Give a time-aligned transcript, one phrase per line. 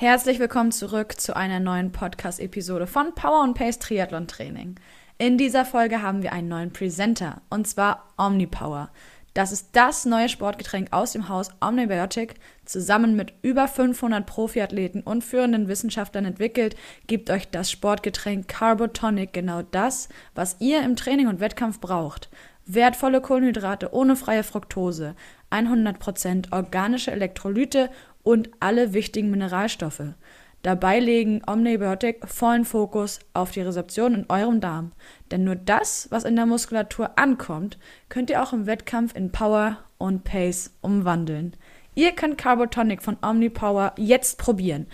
[0.00, 4.76] Herzlich willkommen zurück zu einer neuen Podcast-Episode von Power and Pace Triathlon Training.
[5.18, 8.88] In dieser Folge haben wir einen neuen Presenter und zwar Omnipower.
[9.34, 12.36] Das ist das neue Sportgetränk aus dem Haus Omnibiotic.
[12.64, 19.60] Zusammen mit über 500 Profiathleten und führenden Wissenschaftlern entwickelt, gibt euch das Sportgetränk Carbotonic genau
[19.60, 22.30] das, was ihr im Training und Wettkampf braucht.
[22.64, 25.16] Wertvolle Kohlenhydrate ohne freie Fructose,
[25.50, 27.90] 100% organische Elektrolyte
[28.22, 30.14] und alle wichtigen Mineralstoffe.
[30.62, 34.92] Dabei legen Omnibiotic vollen Fokus auf die Rezeption in eurem Darm.
[35.30, 37.78] Denn nur das, was in der Muskulatur ankommt,
[38.10, 41.56] könnt ihr auch im Wettkampf in Power und Pace umwandeln.
[41.94, 44.86] Ihr könnt Carbotonic von Omnipower jetzt probieren.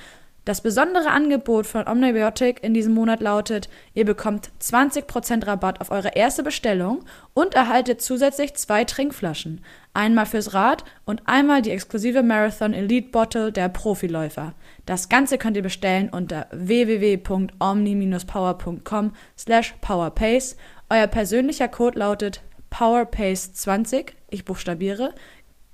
[0.46, 6.14] Das besondere Angebot von Omnibiotic in diesem Monat lautet, ihr bekommt 20% Rabatt auf eure
[6.14, 9.64] erste Bestellung und erhaltet zusätzlich zwei Trinkflaschen.
[9.92, 14.54] Einmal fürs Rad und einmal die exklusive Marathon Elite Bottle der Profiläufer.
[14.86, 20.56] Das Ganze könnt ihr bestellen unter www.omni-power.com slash powerpace.
[20.88, 25.12] Euer persönlicher Code lautet powerpace20, ich buchstabiere,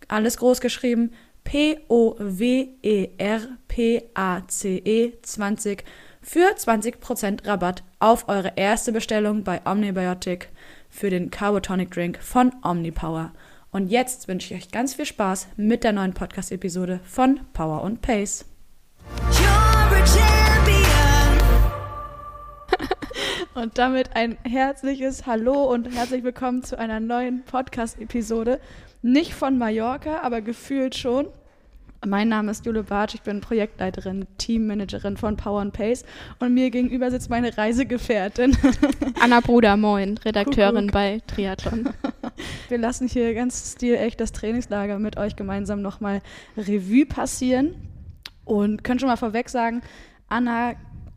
[0.09, 1.13] alles groß geschrieben,
[1.45, 3.13] E P-O-W-E-R-P-A-C-E
[5.23, 5.85] 20
[6.23, 10.49] für 20% Rabatt auf eure erste Bestellung bei Omnibiotic
[10.89, 13.33] für den Carbotonic Drink von Omnipower.
[13.71, 18.01] Und jetzt wünsche ich euch ganz viel Spaß mit der neuen Podcast-Episode von Power und
[18.03, 18.45] Pace.
[23.55, 28.59] Und damit ein herzliches Hallo und herzlich willkommen zu einer neuen Podcast-Episode.
[29.03, 31.27] Nicht von Mallorca, aber gefühlt schon.
[32.07, 36.05] Mein Name ist Jule Bartsch, ich bin Projektleiterin, Teammanagerin von Power and Pace
[36.41, 38.57] und mir gegenüber sitzt meine Reisegefährtin.
[39.21, 40.93] Anna Bruder, moin, Redakteurin Kuckuck.
[40.93, 41.91] bei Triathlon.
[42.69, 46.23] Wir lassen hier ganz stilecht das Trainingslager mit euch gemeinsam nochmal
[46.57, 47.75] Revue passieren
[48.45, 49.83] und können schon mal vorweg sagen,
[50.29, 50.75] Anna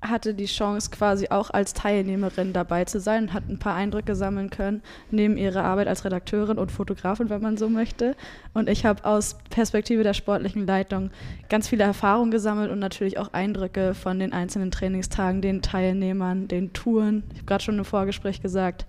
[0.10, 4.16] hatte die Chance, quasi auch als Teilnehmerin dabei zu sein und hat ein paar Eindrücke
[4.16, 8.16] sammeln können, neben ihrer Arbeit als Redakteurin und Fotografin, wenn man so möchte.
[8.54, 11.12] Und ich habe aus Perspektive der sportlichen Leitung
[11.50, 16.74] ganz viele Erfahrungen gesammelt und natürlich auch Eindrücke von den einzelnen Trainingstagen, den Teilnehmern, den
[16.74, 17.24] Touren.
[17.32, 18.86] Ich habe gerade schon im Vorgespräch gesagt,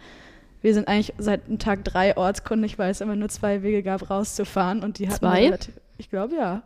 [0.62, 4.82] wir sind eigentlich seit Tag drei ortskundig, weil es immer nur zwei Wege gab, rauszufahren.
[4.82, 5.44] Und die hatten wir Zwei?
[5.44, 6.62] relativ- Ich glaube ja.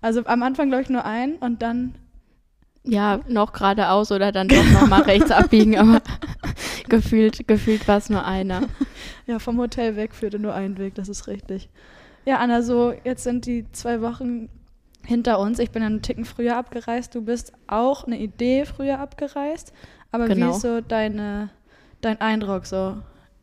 [0.00, 1.94] Also am Anfang glaube ich nur ein und dann
[2.84, 6.00] Ja, noch geradeaus oder dann doch nochmal rechts abbiegen, aber
[6.88, 8.62] gefühlt, gefühlt war es nur einer.
[9.26, 11.68] Ja, vom Hotel weg führte nur ein Weg, das ist richtig.
[12.24, 14.48] Ja, Anna, so jetzt sind die zwei Wochen
[15.04, 15.58] hinter uns.
[15.58, 17.14] Ich bin einen Ticken früher abgereist.
[17.14, 19.72] Du bist auch eine Idee früher abgereist.
[20.12, 20.50] Aber wie Genau.
[20.50, 21.50] ist so deine,
[22.00, 22.96] dein Eindruck so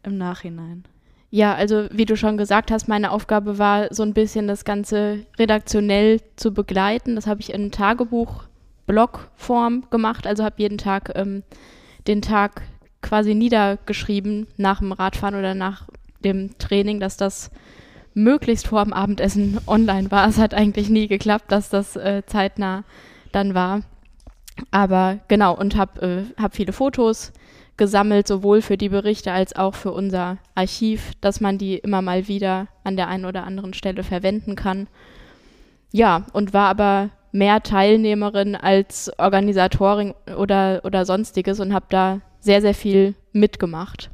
[0.04, 0.84] im Nachhinein?
[1.30, 5.25] Ja, also wie du schon gesagt hast, meine Aufgabe war so ein bisschen das Ganze
[5.38, 7.16] redaktionell zu begleiten.
[7.16, 7.72] Das habe ich in
[8.88, 10.25] Tagebuch-Blogform gemacht.
[10.25, 11.44] Also habe jeden Tag ähm,
[12.08, 12.62] den Tag
[13.02, 15.88] quasi niedergeschrieben nach dem Radfahren oder nach
[16.24, 17.52] dem Training, dass das
[18.14, 20.28] möglichst vor dem Abendessen online war.
[20.28, 22.84] Es hat eigentlich nie geklappt, dass das äh, zeitnah
[23.31, 23.81] dann war.
[24.72, 27.31] Aber genau, und habe äh, hab viele Fotos
[27.78, 32.28] gesammelt, sowohl für die Berichte als auch für unser Archiv, dass man die immer mal
[32.28, 34.88] wieder an der einen oder anderen Stelle verwenden kann.
[35.92, 42.62] Ja, und war aber mehr Teilnehmerin als Organisatorin oder, oder sonstiges und habe da sehr,
[42.62, 44.09] sehr viel mitgemacht.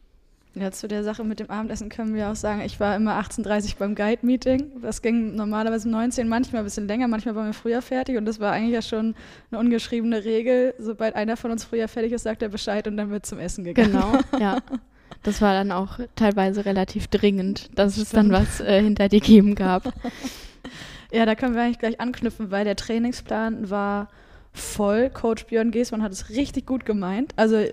[0.55, 3.71] Ja, zu der Sache mit dem Abendessen können wir auch sagen, ich war immer 18.30
[3.71, 4.83] Uhr beim Guide-Meeting.
[4.83, 8.17] Das ging normalerweise um 19, manchmal ein bisschen länger, manchmal waren wir früher fertig.
[8.17, 9.15] Und das war eigentlich ja schon
[9.49, 10.75] eine ungeschriebene Regel.
[10.77, 13.63] Sobald einer von uns früher fertig ist, sagt er Bescheid und dann wird zum Essen
[13.63, 13.93] gegangen.
[13.93, 14.59] Genau, ja.
[15.23, 18.47] Das war dann auch teilweise relativ dringend, dass es dann Stimmt.
[18.47, 19.91] was äh, hinter die geben gab.
[21.13, 24.09] Ja, da können wir eigentlich gleich anknüpfen, weil der Trainingsplan war
[24.51, 25.11] voll.
[25.11, 27.33] Coach Björn Geßmann hat es richtig gut gemeint.
[27.35, 27.63] Also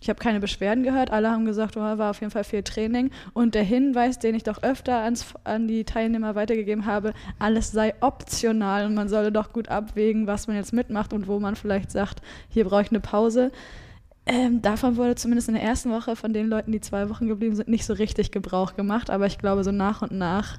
[0.00, 1.10] ich habe keine Beschwerden gehört.
[1.10, 3.10] Alle haben gesagt, oh, war auf jeden Fall viel Training.
[3.32, 7.92] Und der Hinweis, den ich doch öfter ans, an die Teilnehmer weitergegeben habe, alles sei
[8.02, 11.90] optional und man solle doch gut abwägen, was man jetzt mitmacht und wo man vielleicht
[11.90, 13.50] sagt, hier brauche ich eine Pause.
[14.26, 17.56] Ähm, davon wurde zumindest in der ersten Woche von den Leuten, die zwei Wochen geblieben
[17.56, 19.10] sind, nicht so richtig Gebrauch gemacht.
[19.10, 20.58] Aber ich glaube, so nach und nach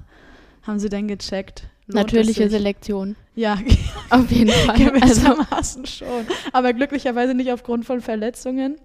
[0.64, 1.68] haben sie dann gecheckt.
[1.88, 2.50] lohnt Natürliche?
[2.50, 3.16] Selektion.
[3.36, 3.58] Ja,
[4.10, 4.76] Auf jeden Fall.
[5.02, 6.26] Also, gewissermaßen schon.
[6.52, 8.78] Aber glücklicherweise nicht aufgrund von Verletzungen,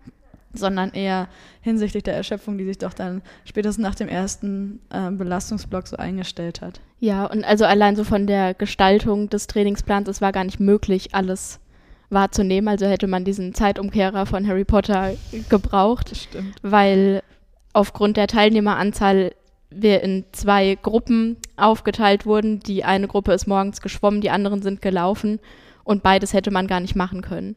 [0.53, 1.29] sondern eher
[1.61, 6.61] hinsichtlich der Erschöpfung, die sich doch dann spätestens nach dem ersten äh, Belastungsblock so eingestellt
[6.63, 6.81] hat.
[6.99, 11.15] ja, und also allein so von der Gestaltung des Trainingsplans, es war gar nicht möglich,
[11.15, 11.61] alles
[12.09, 12.69] wahrzunehmen.
[12.69, 15.15] Also hätte man diesen Zeitumkehrer von Harry Potter
[15.49, 16.17] gebraucht.
[16.17, 16.57] Stimmt.
[16.63, 17.23] weil
[17.73, 19.33] aufgrund der Teilnehmeranzahl
[19.71, 22.61] wir in zwei Gruppen aufgeteilt wurden.
[22.61, 25.41] Die eine Gruppe ist morgens geschwommen, die anderen sind gelaufen
[25.85, 27.57] und beides hätte man gar nicht machen können.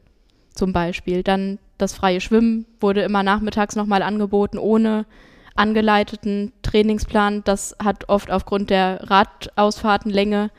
[0.54, 1.22] Zum Beispiel.
[1.22, 5.06] Dann das freie Schwimmen wurde immer nachmittags nochmal angeboten, ohne
[5.54, 7.42] angeleiteten Trainingsplan.
[7.44, 10.50] Das hat oft aufgrund der Radausfahrtenlänge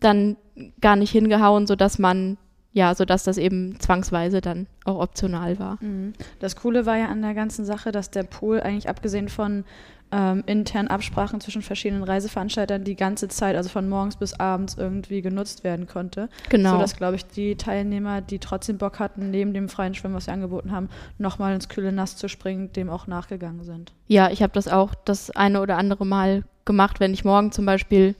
[0.00, 0.36] dann
[0.80, 2.38] gar nicht hingehauen, sodass man,
[2.72, 5.78] ja, sodass das eben zwangsweise dann auch optional war.
[5.80, 6.14] Mhm.
[6.40, 9.64] Das Coole war ja an der ganzen Sache, dass der Pool eigentlich abgesehen von
[10.12, 15.22] ähm, internen Absprachen zwischen verschiedenen Reiseveranstaltern die ganze Zeit, also von morgens bis abends irgendwie
[15.22, 16.28] genutzt werden konnte.
[16.50, 16.72] Genau.
[16.72, 20.26] So dass, glaube ich, die Teilnehmer, die trotzdem Bock hatten, neben dem freien Schwimmen, was
[20.26, 23.92] wir angeboten haben, nochmal ins kühle Nass zu springen, dem auch nachgegangen sind.
[24.06, 27.64] Ja, ich habe das auch das eine oder andere Mal gemacht, wenn ich morgen zum
[27.64, 28.14] Beispiel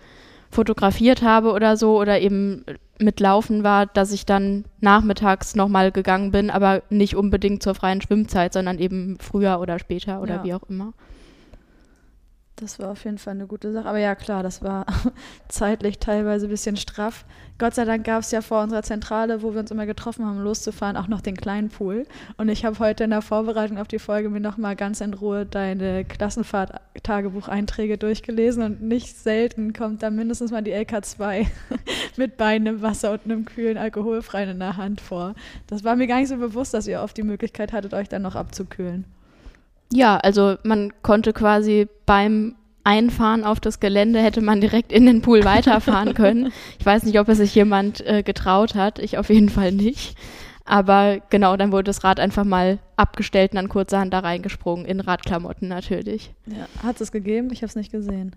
[0.52, 2.64] fotografiert habe oder so oder eben
[2.98, 8.00] mit Laufen war, dass ich dann nachmittags nochmal gegangen bin, aber nicht unbedingt zur freien
[8.00, 10.44] Schwimmzeit, sondern eben früher oder später oder Ja.
[10.44, 10.92] wie auch immer.
[12.56, 13.88] Das war auf jeden Fall eine gute Sache.
[13.88, 14.84] Aber ja, klar, das war
[15.48, 17.24] zeitlich teilweise ein bisschen straff.
[17.58, 20.42] Gott sei Dank gab es ja vor unserer Zentrale, wo wir uns immer getroffen haben,
[20.42, 22.06] loszufahren, auch noch den kleinen Pool.
[22.36, 25.46] Und ich habe heute in der Vorbereitung auf die Folge mir nochmal ganz in Ruhe
[25.46, 28.62] deine Klassenfahrt-Tagebucheinträge durchgelesen.
[28.62, 31.46] Und nicht selten kommt da mindestens mal die LK2
[32.16, 35.34] mit Beinen im Wasser und einem kühlen Alkoholfreien in der Hand vor.
[35.68, 38.22] Das war mir gar nicht so bewusst, dass ihr oft die Möglichkeit hattet, euch dann
[38.22, 39.06] noch abzukühlen.
[39.92, 45.22] Ja, also man konnte quasi beim Einfahren auf das Gelände hätte man direkt in den
[45.22, 46.52] Pool weiterfahren können.
[46.78, 48.98] Ich weiß nicht, ob es sich jemand äh, getraut hat.
[48.98, 50.16] Ich auf jeden Fall nicht.
[50.64, 55.00] Aber genau, dann wurde das Rad einfach mal abgestellt und dann kurzerhand da reingesprungen, in
[55.00, 56.32] Radklamotten natürlich.
[56.46, 56.66] Ja.
[56.82, 57.50] Hat es gegeben?
[57.52, 58.34] Ich habe es nicht gesehen.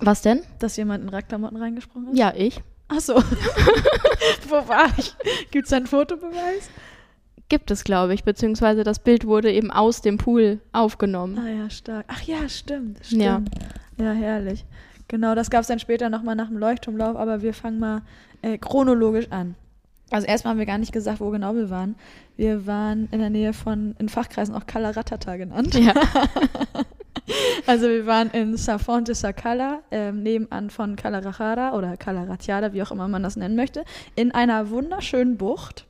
[0.00, 0.42] Was denn?
[0.58, 2.18] Dass jemand in Radklamotten reingesprungen ist?
[2.18, 2.60] Ja, ich.
[2.88, 3.14] Ach so.
[4.48, 5.14] Wo war ich?
[5.50, 6.70] Gibt es da einen Fotobeweis?
[7.48, 11.38] Gibt es, glaube ich, beziehungsweise das Bild wurde eben aus dem Pool aufgenommen.
[11.38, 12.04] Ah ja, stark.
[12.08, 12.98] Ach ja, stimmt.
[13.04, 13.22] stimmt.
[13.22, 13.42] Ja.
[13.98, 14.64] Ja, herrlich.
[15.08, 18.02] Genau, das gab es dann später nochmal nach dem Leuchtturmlauf, aber wir fangen mal
[18.42, 19.54] äh, chronologisch an.
[20.10, 21.96] Also erstmal haben wir gar nicht gesagt, wo genau wir waren.
[22.36, 25.74] Wir waren in der Nähe von, in Fachkreisen auch Kala Ratata genannt.
[25.74, 25.94] Ja.
[27.66, 32.90] Also wir waren in Safon de Sakala, ähm, nebenan von Kalarajara oder Kalaratiada, wie auch
[32.90, 33.84] immer man das nennen möchte,
[34.14, 35.86] in einer wunderschönen Bucht,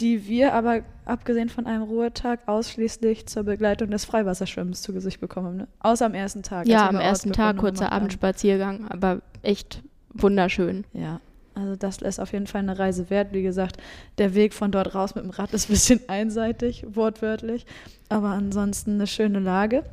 [0.00, 5.46] die wir aber abgesehen von einem Ruhetag ausschließlich zur Begleitung des Freiwasserschwimmens zu Gesicht bekommen
[5.46, 5.56] haben.
[5.56, 5.68] Ne?
[5.80, 6.68] Außer am ersten Tag.
[6.68, 7.92] Ja, wir am ersten Tag kurzer.
[7.92, 10.84] Abendspaziergang, aber echt wunderschön.
[10.92, 11.20] Ja,
[11.54, 13.32] also das ist auf jeden Fall eine Reise wert.
[13.32, 13.78] Wie gesagt,
[14.18, 17.66] der Weg von dort raus mit dem Rad ist ein bisschen einseitig, wortwörtlich.
[18.08, 19.84] Aber ansonsten eine schöne Lage.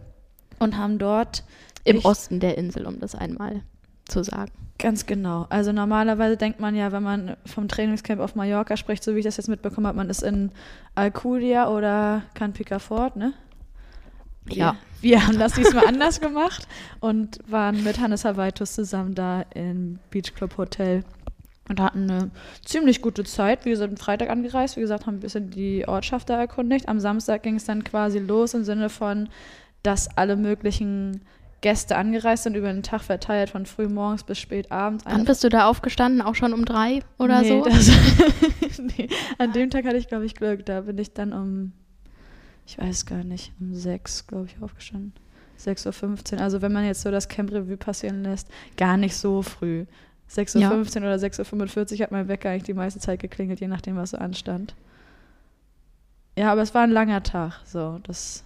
[0.57, 1.43] Und haben dort
[1.83, 3.61] Im Osten der Insel, um das einmal
[4.05, 4.51] zu sagen.
[4.77, 5.45] Ganz genau.
[5.49, 9.25] Also normalerweise denkt man ja, wenn man vom Trainingscamp auf Mallorca spricht, so wie ich
[9.25, 10.51] das jetzt mitbekommen habe, man ist in
[10.95, 13.33] Alcudia oder Can Picafort, ne?
[14.49, 14.75] Ja.
[15.01, 16.67] Wir haben das diesmal anders gemacht
[16.99, 21.03] und waren mit Hannes Havaitus zusammen da im Beach Club Hotel
[21.69, 22.31] und hatten eine
[22.63, 23.65] ziemlich gute Zeit.
[23.65, 26.89] Wir sind Freitag angereist, wie gesagt, haben ein bisschen die Ortschaft da erkundigt.
[26.89, 29.29] Am Samstag ging es dann quasi los im Sinne von,
[29.83, 31.21] dass alle möglichen
[31.61, 35.03] Gäste angereist sind, über den Tag verteilt, von früh morgens bis spät abends.
[35.05, 36.21] Wann bist du da aufgestanden?
[36.21, 37.63] Auch schon um drei oder nee, so?
[37.63, 37.89] Das,
[38.79, 40.65] nee, an dem Tag hatte ich, glaube ich, Glück.
[40.65, 41.71] Da bin ich dann um,
[42.67, 45.13] ich weiß gar nicht, um sechs, glaube ich, aufgestanden.
[45.59, 46.41] 6.15 Uhr.
[46.41, 49.85] Also wenn man jetzt so das Camp Revue passieren lässt, gar nicht so früh.
[50.29, 50.71] 6.15 Ja.
[50.71, 54.11] Uhr oder 6.45 Uhr hat mein Wecker eigentlich die meiste Zeit geklingelt, je nachdem, was
[54.11, 54.75] so anstand.
[56.37, 57.61] Ja, aber es war ein langer Tag.
[57.65, 58.43] So, das,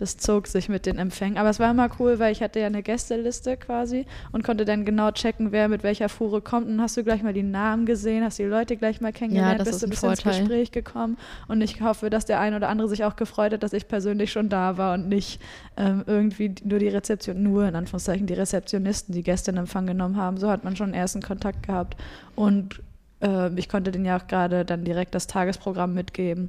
[0.00, 1.36] das zog sich mit den Empfängen.
[1.36, 4.86] Aber es war immer cool, weil ich hatte ja eine Gästeliste quasi und konnte dann
[4.86, 6.68] genau checken, wer mit welcher Fuhre kommt.
[6.68, 9.68] Und hast du gleich mal die Namen gesehen, hast die Leute gleich mal kennengelernt, das
[9.68, 10.40] bist ist du ein bis ins Vorteil.
[10.40, 11.18] Gespräch gekommen.
[11.48, 14.32] Und ich hoffe, dass der ein oder andere sich auch gefreut hat, dass ich persönlich
[14.32, 15.38] schon da war und nicht
[15.76, 20.16] ähm, irgendwie nur die Rezeption, nur in Anführungszeichen die Rezeptionisten, die Gäste in Empfang genommen
[20.16, 20.38] haben.
[20.38, 21.96] So hat man schon ersten Kontakt gehabt.
[22.34, 22.80] Und
[23.20, 26.48] äh, ich konnte denen ja auch gerade dann direkt das Tagesprogramm mitgeben,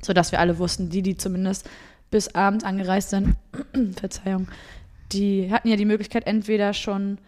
[0.00, 1.68] sodass wir alle wussten, die, die zumindest
[2.10, 3.36] bis abends angereist sind,
[3.96, 4.48] Verzeihung,
[5.12, 7.18] die hatten ja die Möglichkeit, entweder schon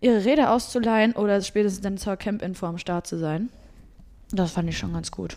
[0.00, 3.48] ihre Räder auszuleihen oder spätestens dann zur Camp-Info am Start zu sein.
[4.30, 5.36] Das fand ich schon ganz gut.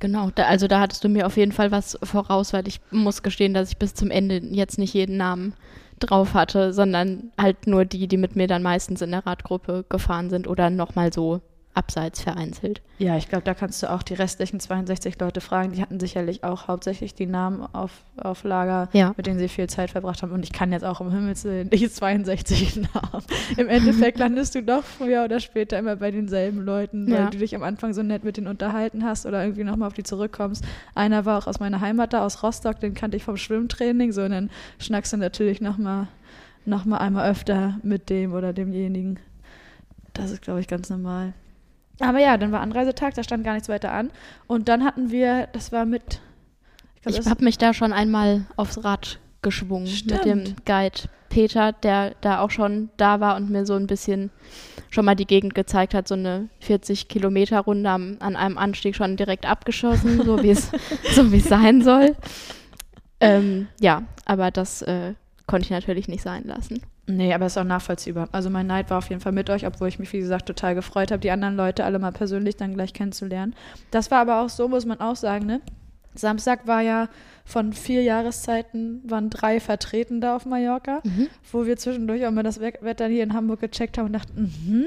[0.00, 3.22] Genau, da, also da hattest du mir auf jeden Fall was voraus, weil ich muss
[3.22, 5.54] gestehen, dass ich bis zum Ende jetzt nicht jeden Namen
[5.98, 10.30] drauf hatte, sondern halt nur die, die mit mir dann meistens in der Radgruppe gefahren
[10.30, 11.40] sind oder nochmal so
[11.78, 12.82] abseits vereinzelt.
[12.98, 15.72] Ja, ich glaube, da kannst du auch die restlichen 62 Leute fragen.
[15.72, 19.14] Die hatten sicherlich auch hauptsächlich die Namen auf, auf Lager, Ja.
[19.16, 20.32] mit denen sie viel Zeit verbracht haben.
[20.32, 23.22] Und ich kann jetzt auch im Himmels Willen nicht 62 Namen.
[23.56, 27.30] Im Endeffekt landest du doch früher oder später immer bei denselben Leuten, weil Ja.
[27.30, 30.02] du dich am Anfang so nett mit denen unterhalten hast oder irgendwie nochmal auf die
[30.02, 30.64] zurückkommst.
[30.96, 34.10] Einer war auch aus meiner Heimat da, aus Rostock, den kannte ich vom Schwimmtraining.
[34.12, 36.08] So, und dann schnackst du natürlich nochmal
[36.66, 39.18] noch mal einmal öfter mit dem oder demjenigen.
[40.12, 41.32] Das ist, glaube ich, ganz normal.
[42.00, 44.10] Aber ja, dann war Anreisetag, da stand gar nichts weiter an.
[44.46, 46.20] Und dann hatten wir, das war mit.
[47.06, 50.66] Ich das- habe mich da schon einmal aufs Rad geschwungen mit dem Stimmt.
[50.66, 54.30] Guide Peter, der da auch schon da war und mir so ein bisschen
[54.90, 58.96] schon mal die Gegend gezeigt hat, so eine 40 Kilometer Runde am, an einem Anstieg
[58.96, 60.70] schon direkt abgeschossen, so wie es
[61.14, 62.16] so wie es sein soll.
[63.20, 65.14] Ähm, ja, aber das äh,
[65.46, 66.80] konnte ich natürlich nicht sein lassen.
[67.10, 68.28] Nee, aber ist auch nachvollziehbar.
[68.32, 70.74] Also mein Neid war auf jeden Fall mit euch, obwohl ich mich, wie gesagt, total
[70.74, 73.54] gefreut habe, die anderen Leute alle mal persönlich dann gleich kennenzulernen.
[73.90, 75.60] Das war aber auch so, muss man auch sagen, ne?
[76.14, 77.08] Samstag war ja
[77.44, 81.00] von vier Jahreszeiten, waren drei vertreten da auf Mallorca,
[81.52, 84.52] wo wir zwischendurch auch mal das We- Wetter hier in Hamburg gecheckt haben und dachten,
[84.66, 84.84] mhm,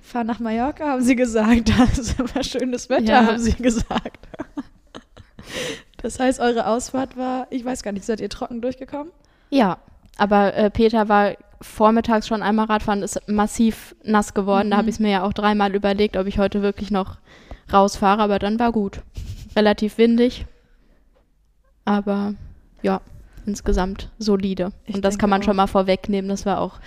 [0.00, 1.68] fahr nach Mallorca, haben sie gesagt.
[1.68, 3.26] Da ist immer schönes Wetter, Ja.
[3.26, 4.26] haben sie gesagt.
[6.02, 9.12] Das heißt, eure Ausfahrt war, ich weiß gar nicht, seid ihr trocken durchgekommen?
[9.50, 9.78] Ja,
[10.16, 14.70] aber äh, Peter war vormittags schon einmal Radfahren, ist massiv nass geworden.
[14.70, 17.16] Da habe ich es mir ja auch dreimal überlegt, ob ich heute wirklich noch
[17.72, 19.02] rausfahre, aber dann war gut.
[19.56, 20.46] Relativ windig,
[21.84, 22.34] aber
[22.82, 23.00] ja,
[23.46, 24.72] insgesamt solide.
[24.84, 25.44] Ich Und das kann man auch.
[25.46, 26.28] schon mal vorwegnehmen.
[26.28, 26.78] Das war auch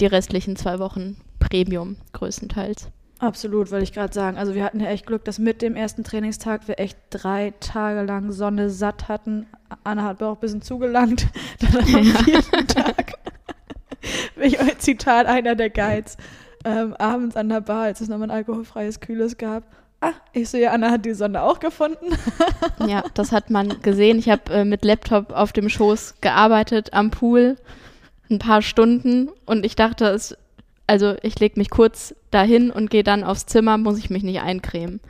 [0.00, 2.90] die restlichen zwei Wochen Premium größtenteils.
[3.20, 4.38] Absolut, wollte ich gerade sagen.
[4.38, 8.02] Also wir hatten ja echt Glück, dass mit dem ersten Trainingstag wir echt drei Tage
[8.02, 9.46] lang Sonne satt hatten.
[9.82, 11.26] Anna hat mir auch ein bisschen zugelangt.
[11.60, 13.14] Dann am vierten Tag,
[14.36, 16.16] ich euer Zitat einer der Guides,
[16.64, 19.64] ähm, abends an der Bar, als es nochmal ein alkoholfreies Kühles gab.
[20.00, 22.06] Ah, ich sehe, Anna hat die Sonne auch gefunden.
[22.86, 24.20] Ja, das hat man gesehen.
[24.20, 27.56] Ich habe äh, mit Laptop auf dem Schoß gearbeitet am Pool
[28.30, 30.36] ein paar Stunden und ich dachte, es,
[30.88, 34.40] also ich lege mich kurz dahin und gehe dann aufs Zimmer, muss ich mich nicht
[34.40, 35.00] eincremen.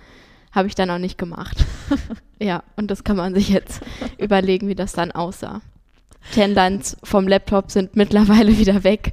[0.52, 1.64] Habe ich dann auch nicht gemacht.
[2.40, 3.80] ja, und das kann man sich jetzt
[4.18, 5.62] überlegen, wie das dann aussah.
[6.32, 9.12] Tenlines vom Laptop sind mittlerweile wieder weg.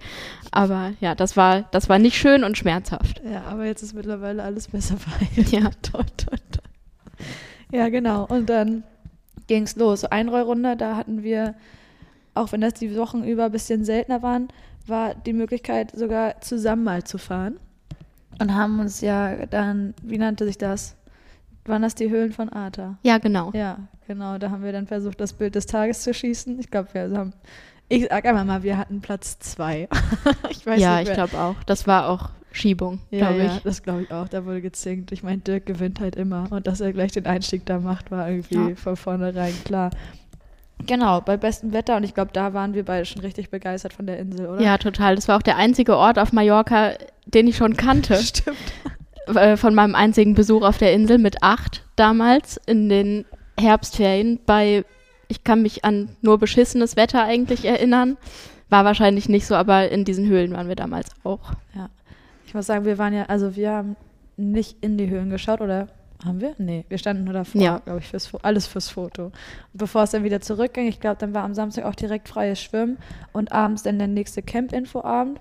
[0.52, 3.22] Aber ja, das war, das war nicht schön und schmerzhaft.
[3.30, 5.52] Ja, aber jetzt ist mittlerweile alles besser verheilt.
[5.52, 5.70] Ja.
[5.82, 7.28] toll, toll, toll.
[7.72, 8.26] Ja, genau.
[8.26, 8.84] Und dann
[9.48, 10.02] ging es los.
[10.02, 11.54] So Einrollrunde, da hatten wir,
[12.34, 14.48] auch wenn das die Wochen über ein bisschen seltener waren,
[14.88, 17.58] war die Möglichkeit, sogar zusammen mal zu fahren.
[18.40, 20.96] Und haben uns ja dann, wie nannte sich das?
[21.66, 22.98] Waren das die Höhlen von Arta?
[23.04, 23.52] Ja, genau.
[23.54, 24.38] Ja, genau.
[24.38, 26.60] Da haben wir dann versucht, das Bild des Tages zu schießen.
[26.60, 27.34] Ich glaube, wir haben,
[27.88, 29.88] ich sag einmal mal, wir hatten Platz zwei.
[30.50, 31.56] ich weiß ja, nicht, ich wer- glaube auch.
[31.66, 33.52] Das war auch Schiebung, ja, glaube ich.
[33.54, 34.28] ja, das glaube ich auch.
[34.28, 35.12] Da wurde gezinkt.
[35.12, 36.48] Ich meine, Dirk gewinnt halt immer.
[36.52, 38.76] Und dass er gleich den Einstieg da macht, war irgendwie Ja.
[38.76, 39.90] von vornherein klar.
[40.86, 41.96] Genau, bei bestem Wetter.
[41.98, 44.62] Und ich glaube, da waren wir beide schon richtig begeistert von der Insel, oder?
[44.62, 45.16] Ja, total.
[45.16, 46.94] Das war auch der einzige Ort auf Mallorca,
[47.26, 48.16] den ich schon kannte.
[48.24, 48.58] stimmt.
[49.36, 53.26] äh, von meinem einzigen Besuch auf der Insel mit acht damals in den
[53.60, 54.84] Herbstferien bei,
[55.28, 58.18] ich kann mich an nur beschissenes Wetter eigentlich erinnern.
[58.70, 61.52] War wahrscheinlich nicht so, aber in diesen Höhlen waren wir damals auch.
[62.48, 63.96] Ich muss sagen, wir waren ja, also wir haben
[64.38, 65.88] nicht in die Höhlen geschaut, oder
[66.24, 66.56] haben wir?
[66.58, 67.80] Nee, wir standen nur davor, Ja.
[67.80, 69.26] glaube ich, fürs, alles fürs Foto.
[69.26, 69.34] Und
[69.74, 72.98] bevor es dann wieder zurückging, ich glaube, dann war am Samstag auch direkt freies Schwimmen
[73.34, 75.40] und abends dann der nächste Camp-Info-Abend.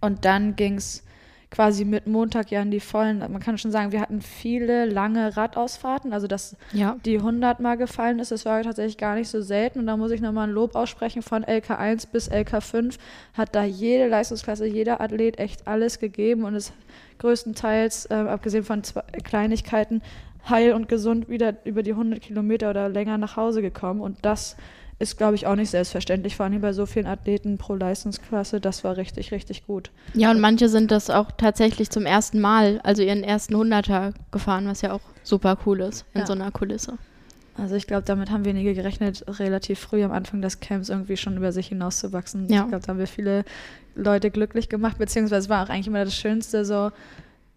[0.00, 1.04] Und dann ging es
[1.52, 5.36] quasi mit Montag ja in die vollen, man kann schon sagen, wir hatten viele lange
[5.36, 6.96] Radausfahrten, also dass Ja.
[7.04, 9.78] die 100 Mal gefallen ist, das war tatsächlich gar nicht so selten.
[9.78, 12.96] Und da muss ich nochmal ein Lob aussprechen von LK1 bis LK5
[13.34, 16.72] hat da jede Leistungsklasse, jeder Athlet echt alles gegeben und ist
[17.18, 20.02] größtenteils, äh, abgesehen von zwei Kleinigkeiten,
[20.48, 24.00] heil und gesund wieder über die 100 Kilometer oder länger nach Hause gekommen.
[24.00, 24.56] Und das
[25.02, 28.60] ist, glaube ich, auch nicht selbstverständlich, vor allem bei so vielen Athleten pro Leistungsklasse.
[28.60, 29.90] Das war richtig, richtig gut.
[30.14, 34.66] Ja, und manche sind das auch tatsächlich zum ersten Mal, also ihren ersten Hunderter gefahren,
[34.66, 36.26] was ja auch super cool ist in Ja.
[36.26, 36.98] so einer Kulisse.
[37.56, 41.36] Also ich glaube, damit haben wenige gerechnet, relativ früh am Anfang des Camps irgendwie schon
[41.36, 42.48] über sich hinauszuwachsen.
[42.48, 42.62] Ja.
[42.62, 43.44] Ich glaube, da haben wir viele
[43.94, 46.90] Leute glücklich gemacht, beziehungsweise war auch eigentlich immer das Schönste, so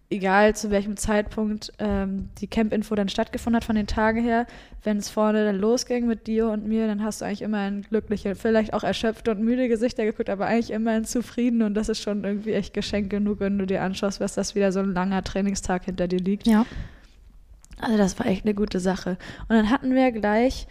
[0.08, 4.46] egal zu welchem Zeitpunkt ähm, die Camp-Info dann stattgefunden hat von den Tagen her,
[4.84, 7.82] wenn es vorne dann losging mit dir und mir, dann hast du eigentlich immer ein
[7.82, 11.88] glückliche, vielleicht auch erschöpfte und müde Gesichter geguckt, aber eigentlich immer ein zufrieden und das
[11.88, 14.92] ist schon irgendwie echt Geschenk genug, wenn du dir anschaust, was das wieder so ein
[14.92, 16.46] langer Trainingstag hinter dir liegt.
[16.46, 16.66] Ja.
[17.80, 19.18] Also das war echt eine gute Sache.
[19.48, 20.66] Und dann hatten wir gleich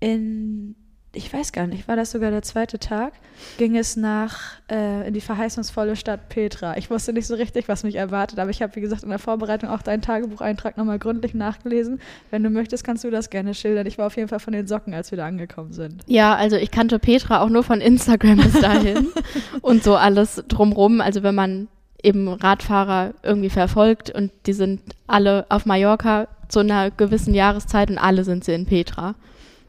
[0.00, 0.74] in,
[1.14, 3.14] ich weiß gar nicht, war das sogar der zweite Tag,
[3.56, 4.38] ging es nach
[4.70, 6.76] äh, in die verheißungsvolle Stadt Petra.
[6.76, 9.18] Ich wusste nicht so richtig, was mich erwartet, aber ich habe, wie gesagt, in der
[9.18, 12.00] Vorbereitung auch deinen Tagebucheintrag nochmal gründlich nachgelesen.
[12.30, 13.86] Wenn du möchtest, kannst du das gerne schildern.
[13.86, 16.02] Ich war auf jeden Fall von den Socken, als wir da angekommen sind.
[16.06, 19.08] Ja, also ich kannte Petra auch nur von Instagram bis dahin
[19.62, 21.00] und so alles drumrum.
[21.00, 21.68] Also wenn man
[22.02, 27.98] eben Radfahrer irgendwie verfolgt und die sind alle auf Mallorca zu einer gewissen Jahreszeit und
[27.98, 29.14] alle sind sie in Petra,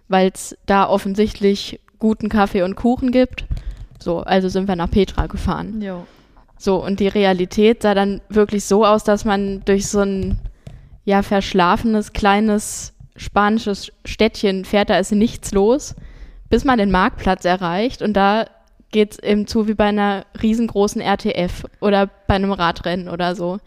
[0.09, 3.45] weil es da offensichtlich guten Kaffee und Kuchen gibt.
[3.99, 5.81] So, also sind wir nach Petra gefahren.
[5.81, 6.05] Jo.
[6.57, 10.39] So, und die Realität sah dann wirklich so aus, dass man durch so ein
[11.05, 15.95] ja verschlafenes kleines spanisches Städtchen fährt, da ist nichts los,
[16.49, 18.45] bis man den Marktplatz erreicht und da
[18.91, 23.59] geht es eben zu wie bei einer riesengroßen RTF oder bei einem Radrennen oder so.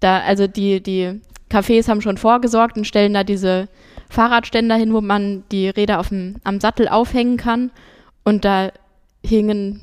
[0.00, 1.20] Da, also die, die
[1.50, 3.68] Cafés haben schon vorgesorgt und stellen da diese
[4.10, 7.70] Fahrradständer hin, wo man die Räder auf dem, am Sattel aufhängen kann.
[8.24, 8.70] Und da
[9.24, 9.82] hingen,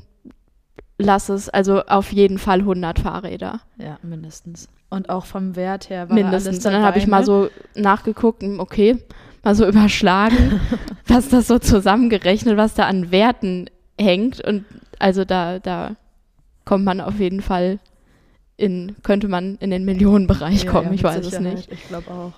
[0.98, 3.60] lass es, also auf jeden Fall 100 Fahrräder.
[3.78, 4.68] Ja, mindestens.
[4.88, 6.46] Und auch vom Wert her war Mindestens.
[6.46, 7.24] alles Und dann dabei, habe ich mal ne?
[7.26, 8.96] so nachgeguckt, hm, okay,
[9.42, 10.60] mal so überschlagen,
[11.06, 13.68] was das so zusammengerechnet, was da an Werten
[14.00, 14.40] hängt.
[14.46, 14.64] Und
[14.98, 15.96] also da, da
[16.64, 17.78] kommt man auf jeden Fall
[18.56, 21.54] in, könnte man in den Millionenbereich Ja, kommen, ja, ich mit weiß es Sicherheit.
[21.54, 21.72] nicht.
[21.72, 22.32] Ich glaube auch.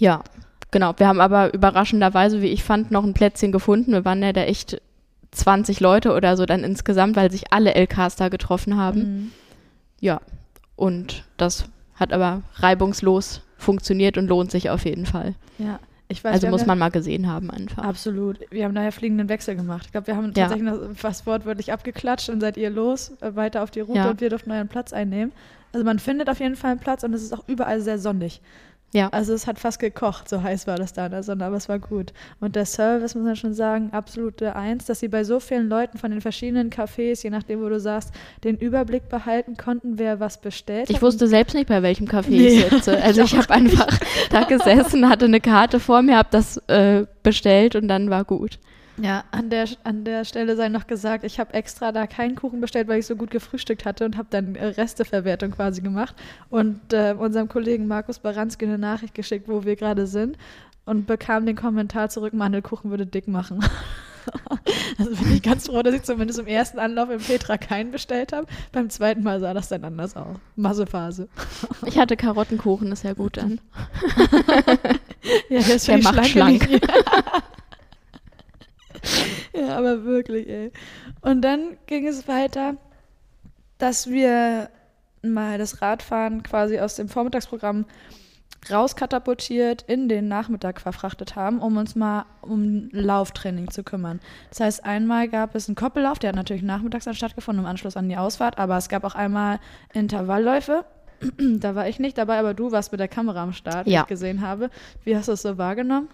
[0.00, 0.22] Ja,
[0.70, 0.94] genau.
[0.96, 3.92] Wir haben aber überraschenderweise, wie ich fand, noch ein Plätzchen gefunden.
[3.92, 4.80] Wir waren ja da echt
[5.32, 9.00] 20 Leute oder so dann insgesamt, weil sich alle LKs da getroffen haben.
[9.00, 9.32] Mhm.
[10.00, 10.20] Ja,
[10.76, 15.34] und das hat aber reibungslos funktioniert und lohnt sich auf jeden Fall.
[15.58, 15.78] Ja,
[16.08, 16.32] ich weiß.
[16.32, 17.84] Also muss ja- man mal gesehen haben einfach.
[17.84, 18.38] Absolut.
[18.50, 19.84] Wir haben daher fliegenden Wechsel gemacht.
[19.86, 20.48] Ich glaube, wir haben Ja.
[20.48, 24.10] tatsächlich noch fast wortwörtlich abgeklatscht und seid ihr los, äh, weiter auf die Route Ja.
[24.10, 25.32] und wir durften euren Platz einnehmen.
[25.72, 28.40] Also man findet auf jeden Fall einen Platz und es ist auch überall sehr sonnig.
[28.92, 29.08] Ja.
[29.10, 31.68] Also es hat fast gekocht, so heiß war das da in der Sonne, aber es
[31.68, 32.12] war gut.
[32.40, 35.96] Und der Service, muss man schon sagen, absolute Eins, dass sie bei so vielen Leuten
[35.96, 40.40] von den verschiedenen Cafés, je nachdem, wo du sagst, den Überblick behalten konnten, wer was
[40.40, 41.02] bestellt Ich hat.
[41.02, 42.98] wusste selbst nicht, bei welchem Café Nee, ich sitze.
[43.02, 43.86] Also ich ich habe einfach
[44.30, 48.58] da gesessen, hatte eine Karte vor mir, habe das äh, bestellt und dann war gut.
[49.00, 52.60] Ja, an der, an der Stelle sei noch gesagt, ich habe extra da keinen Kuchen
[52.60, 56.14] bestellt, weil ich so gut gefrühstückt hatte und habe dann äh, Resteverwertung quasi gemacht
[56.50, 60.36] und äh, unserem Kollegen Markus Baranski eine Nachricht geschickt, wo wir gerade sind
[60.84, 63.64] und bekam den Kommentar zurück, Mandelkuchen würde dick machen.
[64.98, 68.32] also bin ich ganz froh, dass ich zumindest im ersten Anlauf im Petra keinen bestellt
[68.32, 68.46] habe.
[68.72, 70.36] Beim zweiten Mal sah das dann anders aus.
[70.56, 71.28] Massephase.
[71.86, 73.60] Ich hatte Karottenkuchen, ist ja gut dann.
[75.48, 76.82] Ja, der ist Der macht Schlanke schlank.
[79.54, 80.72] ja, aber wirklich, ey.
[81.20, 82.76] Und dann ging es weiter,
[83.78, 84.68] dass wir
[85.22, 87.84] mal das Radfahren quasi aus dem Vormittagsprogramm
[88.70, 94.20] rauskatapultiert in den Nachmittag verfrachtet haben, um uns mal um Lauftraining zu kümmern.
[94.50, 97.96] Das heißt, einmal gab es einen Koppellauf, der hat natürlich nachmittags dann stattgefunden, im Anschluss
[97.96, 99.60] an die Ausfahrt, aber es gab auch einmal
[99.94, 100.84] Intervallläufe.
[101.38, 104.02] da war ich nicht dabei, aber du warst mit der Kamera am Start, wie Ja.
[104.02, 104.70] ich gesehen habe.
[105.04, 106.08] Wie hast du es so wahrgenommen?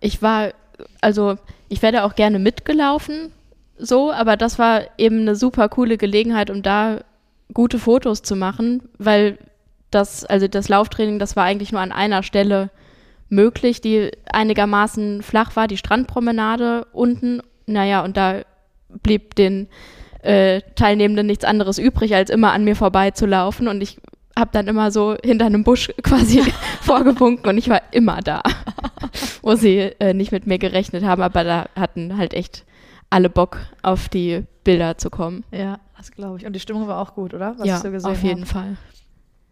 [0.00, 0.52] Ich war,
[1.00, 1.36] also
[1.68, 3.32] ich werde auch gerne mitgelaufen,
[3.78, 7.00] so, aber das war eben eine super coole Gelegenheit, um da
[7.52, 9.38] gute Fotos zu machen, weil
[9.90, 12.70] das, also das Lauftraining, das war eigentlich nur an einer Stelle
[13.28, 17.42] möglich, die einigermaßen flach war, die Strandpromenade unten.
[17.66, 18.42] Naja, und da
[19.02, 19.68] blieb den
[20.22, 23.68] äh, Teilnehmenden nichts anderes übrig, als immer an mir vorbeizulaufen.
[23.68, 23.98] Und ich
[24.38, 26.42] habe dann immer so hinter einem Busch quasi
[26.80, 28.42] vorgewunken und ich war immer da,
[29.42, 31.22] wo sie äh, nicht mit mir gerechnet haben.
[31.22, 32.64] Aber da hatten halt echt
[33.10, 35.44] alle Bock, auf die Bilder zu kommen.
[35.50, 36.46] Ja, das glaube ich.
[36.46, 37.54] Und die Stimmung war auch gut, oder?
[37.58, 38.46] Was ja, so auf jeden habe.
[38.46, 38.76] Fall.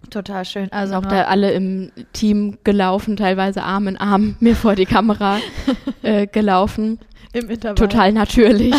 [0.09, 0.73] Total schön.
[0.73, 5.39] Also auch da alle im Team gelaufen, teilweise Arm in Arm mir vor die Kamera
[6.03, 6.99] äh, gelaufen.
[7.33, 7.75] im Intervall.
[7.75, 8.75] Total natürlich.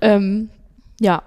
[0.00, 0.50] ähm,
[1.00, 1.22] ja.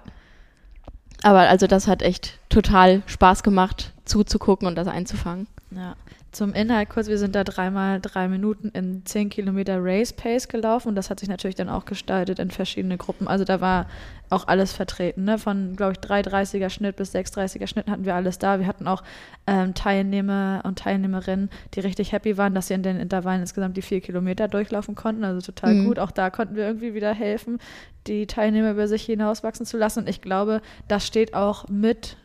[1.22, 5.46] Aber also das hat echt total Spaß gemacht, zuzugucken und das einzufangen.
[5.70, 5.96] Ja.
[6.36, 10.88] Zum Inhalt kurz, wir sind da dreimal drei Minuten in 10 Kilometer Race Pace gelaufen
[10.88, 13.26] und das hat sich natürlich dann auch gestaltet in verschiedene Gruppen.
[13.26, 13.86] Also da war
[14.28, 15.38] auch alles vertreten, ne?
[15.38, 18.60] Von, glaube ich, 3,30er Schnitt bis 6,30er Schnitt hatten wir alles da.
[18.60, 19.02] Wir hatten auch
[19.46, 23.82] ähm, Teilnehmer und Teilnehmerinnen, die richtig happy waren, dass sie in den Intervallen insgesamt die
[23.82, 25.24] vier Kilometer durchlaufen konnten.
[25.24, 25.84] Also total Mhm.
[25.86, 25.98] gut.
[25.98, 27.60] Auch da konnten wir irgendwie wieder helfen,
[28.06, 30.00] die Teilnehmer über sich hinauswachsen zu lassen.
[30.00, 32.18] Und ich glaube, das steht auch mit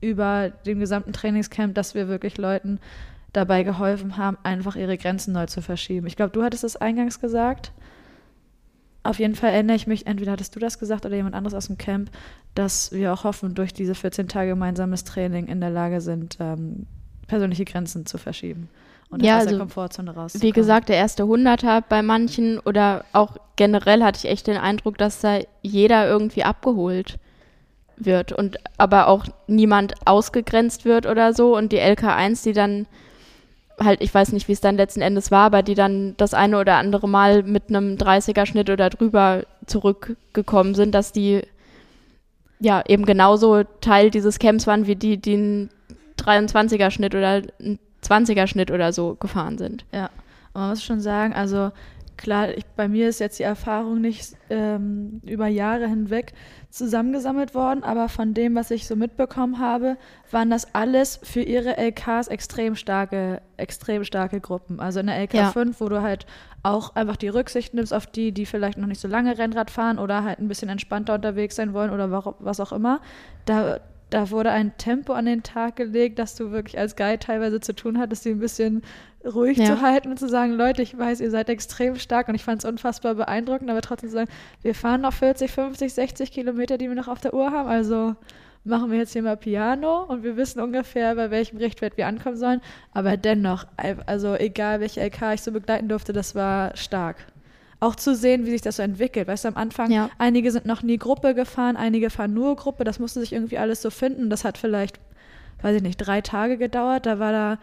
[0.00, 2.78] über dem gesamten Trainingscamp, dass wir wirklich Leuten
[3.32, 6.06] dabei geholfen haben, einfach ihre Grenzen neu zu verschieben.
[6.06, 7.72] Ich glaube, du hattest es eingangs gesagt.
[9.02, 11.66] Auf jeden Fall erinnere ich mich, entweder hattest du das gesagt oder jemand anderes aus
[11.68, 12.10] dem Camp,
[12.54, 16.86] dass wir auch hoffen, durch diese 14 Tage gemeinsames Training in der Lage sind, ähm,
[17.26, 18.68] persönliche Grenzen zu verschieben
[19.10, 20.48] und Ja, aus der also, Komfortzone rauszukommen.
[20.48, 24.98] Wie gesagt, der erste Hunderter bei manchen oder auch generell hatte ich echt den Eindruck,
[24.98, 27.18] dass da jeder irgendwie abgeholt
[27.96, 32.86] wird und aber auch niemand ausgegrenzt wird oder so und die LK1, die dann
[33.80, 36.58] halt, ich weiß nicht, wie es dann letzten Endes war, aber die dann das eine
[36.58, 41.42] oder andere Mal mit einem 30er Schnitt oder drüber zurückgekommen sind, dass die
[42.60, 45.70] ja eben genauso Teil dieses Camps waren wie die, die einen
[46.18, 49.84] 23er Schnitt oder einen 20er Schnitt oder so gefahren sind.
[49.92, 50.10] Ja,
[50.52, 51.70] und man muss schon sagen, also
[52.16, 56.32] klar, ich, bei mir ist jetzt die Erfahrung nicht ähm, über Jahre hinweg
[56.70, 59.96] zusammengesammelt worden, aber von dem, was ich so mitbekommen habe,
[60.30, 64.78] waren das alles für ihre LKs extrem starke, extrem starke Gruppen.
[64.78, 65.50] Also in der LK Ja.
[65.52, 66.26] 5, wo du halt
[66.62, 69.98] auch einfach die Rücksicht nimmst auf die, die vielleicht noch nicht so lange Rennrad fahren
[69.98, 73.00] oder halt ein bisschen entspannter unterwegs sein wollen oder wa- was auch immer,
[73.46, 77.60] da da wurde ein Tempo an den Tag gelegt, dass du wirklich als Guide teilweise
[77.60, 78.82] zu tun hattest, die ein bisschen
[79.24, 79.64] ruhig Ja.
[79.66, 82.62] zu halten und zu sagen, Leute, ich weiß, ihr seid extrem stark und ich fand
[82.64, 84.30] es unfassbar beeindruckend, aber trotzdem zu sagen,
[84.62, 88.14] wir fahren noch 40, 50, 60 Kilometer, die wir noch auf der Uhr haben, also
[88.64, 92.36] machen wir jetzt hier mal Piano und wir wissen ungefähr, bei welchem Richtwert wir ankommen
[92.36, 92.60] sollen,
[92.92, 93.66] aber dennoch,
[94.06, 97.16] also egal welche LK ich so begleiten durfte, das war stark.
[97.80, 99.28] Auch zu sehen, wie sich das so entwickelt.
[99.28, 100.10] Weißt du, am Anfang, Ja.
[100.18, 102.82] einige sind noch nie Gruppe gefahren, einige fahren nur Gruppe.
[102.84, 104.30] Das musste sich irgendwie alles so finden.
[104.30, 104.98] Das hat vielleicht,
[105.62, 107.06] weiß ich nicht, drei Tage gedauert.
[107.06, 107.58] Da war da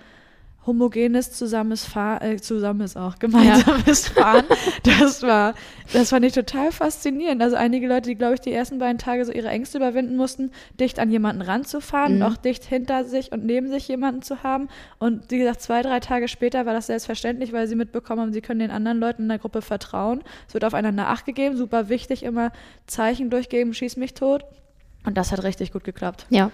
[0.65, 4.45] homogenes zusammenes Fahren, äh, zusammenes auch, gemeinsames Fahren.
[4.83, 5.53] Das war,
[5.93, 7.41] das fand ich total faszinierend.
[7.41, 10.51] Also einige Leute, die, glaube ich, die ersten beiden Tage so ihre Ängste überwinden mussten,
[10.79, 12.23] dicht an jemanden ranzufahren, Mhm.
[12.23, 14.67] auch dicht hinter sich und neben sich jemanden zu haben.
[14.97, 18.41] Und wie gesagt, zwei, drei Tage später war das selbstverständlich, weil sie mitbekommen haben, sie
[18.41, 20.23] können den anderen Leuten in der Gruppe vertrauen.
[20.47, 22.51] Es wird aufeinander Acht gegeben, super wichtig, immer
[22.87, 24.43] Zeichen durchgeben, schieß mich tot.
[25.05, 26.25] Und das hat richtig gut geklappt.
[26.31, 26.49] Ja.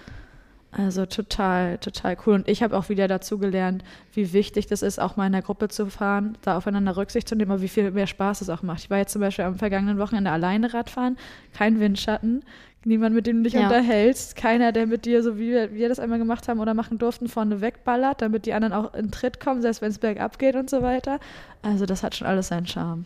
[0.74, 2.34] Also total, total cool.
[2.34, 5.42] Und ich habe auch wieder dazu gelernt, wie wichtig das ist, auch mal in der
[5.42, 8.62] Gruppe zu fahren, da aufeinander Rücksicht zu nehmen, aber wie viel mehr Spaß es auch
[8.62, 8.80] macht.
[8.80, 11.18] Ich war jetzt zum Beispiel am vergangenen Wochenende alleine Radfahren,
[11.52, 12.42] kein Windschatten,
[12.86, 13.64] niemand, mit dem du dich Ja.
[13.64, 16.96] unterhältst, keiner, der mit dir, so wie wir, wir das einmal gemacht haben oder machen
[16.96, 20.56] durften, vorne wegballert, damit die anderen auch in Tritt kommen, selbst wenn es bergab geht
[20.56, 21.20] und so weiter.
[21.60, 23.04] Also das hat schon alles seinen Charme.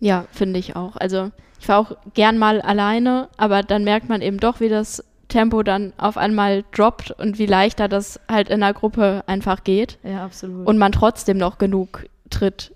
[0.00, 0.96] Ja, finde ich auch.
[0.96, 5.04] Also ich fahre auch gern mal alleine, aber dann merkt man eben doch, wie das
[5.32, 9.98] Tempo dann auf einmal droppt und wie leichter das halt in der Gruppe einfach geht
[10.04, 10.66] Ja, absolut.
[10.66, 12.72] und man trotzdem noch genug tritt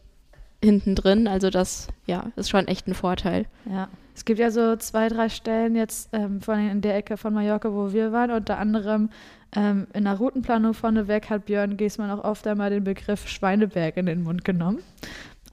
[0.62, 1.29] hinten drin.
[1.29, 3.45] Also das, ja, ist schon echt ein Vorteil.
[3.71, 7.19] Ja, es gibt ja so zwei, drei Stellen jetzt, ähm, vor allem in der Ecke
[7.19, 9.11] von Mallorca, wo wir waren, unter anderem
[9.55, 14.07] ähm, in der Routenplanung vorneweg hat Björn Giesmann auch oft einmal den Begriff Schweineberg in
[14.07, 14.79] den Mund genommen.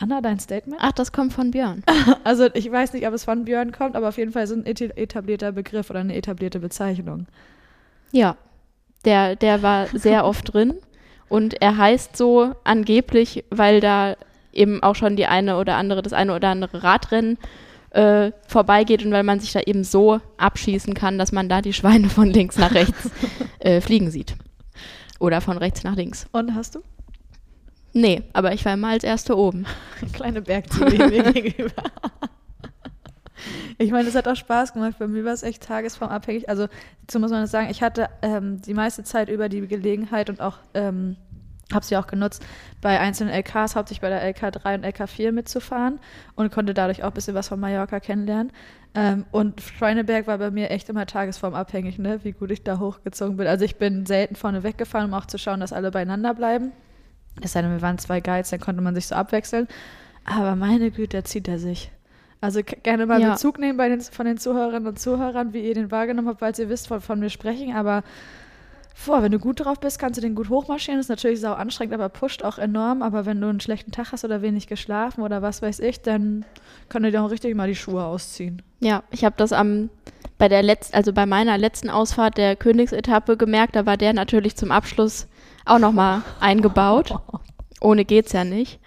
[0.04, 0.82] Anna, dein Statement?
[0.84, 1.82] Ach, das kommt von Björn.
[2.26, 4.66] Also ich weiß nicht, ob es von Björn kommt, aber auf jeden Fall so ein
[4.66, 7.26] etablierter Begriff oder eine etablierte Bezeichnung.
[8.12, 8.36] Ja,
[9.06, 10.74] der, der war sehr oft drin
[11.30, 14.18] und er heißt so angeblich, weil da
[14.52, 17.38] eben auch schon die eine oder andere, das eine oder andere Radrennen
[17.92, 21.74] äh, vorbeigeht und weil man sich da eben so abschießen kann, dass man da die
[21.74, 23.10] Schweine von links nach rechts
[23.60, 24.36] äh, fliegen sieht.
[25.20, 26.28] Oder von rechts nach links.
[26.34, 26.82] Und hast du?
[27.94, 29.66] Nee, aber ich war immer als Erste oben.
[30.14, 31.84] Kleine Bergziele mir gegenüber.
[33.78, 34.96] Ich meine, es hat auch Spaß gemacht.
[35.00, 36.50] Bei mir war es echt tagesformabhängig.
[36.50, 36.68] Also,
[37.02, 40.42] dazu muss man das sagen, ich hatte ähm, die meiste Zeit über die Gelegenheit und
[40.42, 41.18] auch, ähm,
[41.72, 42.44] habe sie auch genutzt,
[42.82, 46.00] bei einzelnen LKs, hauptsächlich bei der LK3 und LK4 mitzufahren
[46.36, 48.52] und konnte dadurch auch ein bisschen was von Mallorca kennenlernen.
[48.96, 52.20] Ähm, und Schweineberg war bei mir echt immer tagesformabhängig, ne?
[52.24, 53.48] wie gut ich da hochgezogen bin.
[53.48, 56.72] Also, ich bin selten vorne weggefahren, um auch zu schauen, dass alle beieinander bleiben.
[57.42, 59.68] Es sei denn, wir waren zwei Guides, dann konnte man sich so abwechseln.
[60.26, 61.92] Aber meine Güte, zieht er sich.
[62.42, 63.32] Also gerne mal Ja.
[63.32, 66.60] Bezug nehmen bei den, von den Zuhörerinnen und Zuhörern, wie ihr den wahrgenommen habt, falls
[66.60, 67.74] ihr wisst, von, von mir sprechen.
[67.74, 68.04] Aber
[69.06, 71.00] boah, wenn du gut drauf bist, kannst du den gut hochmarschieren.
[71.00, 73.02] Das ist natürlich sau anstrengend, aber pusht auch enorm.
[73.02, 76.44] Aber wenn du einen schlechten Tag hast oder wenig geschlafen oder was weiß ich, dann
[76.90, 78.62] kann dir auch richtig mal die Schuhe ausziehen.
[78.82, 79.90] Ja, ich habe das am
[80.38, 84.58] bei der letzten, also bei meiner letzten Ausfahrt der Königsetappe gemerkt, da war der natürlich
[84.58, 85.28] zum Abschluss
[85.66, 87.14] auch nochmal eingebaut.
[87.82, 88.80] Ohne geht's ja nicht.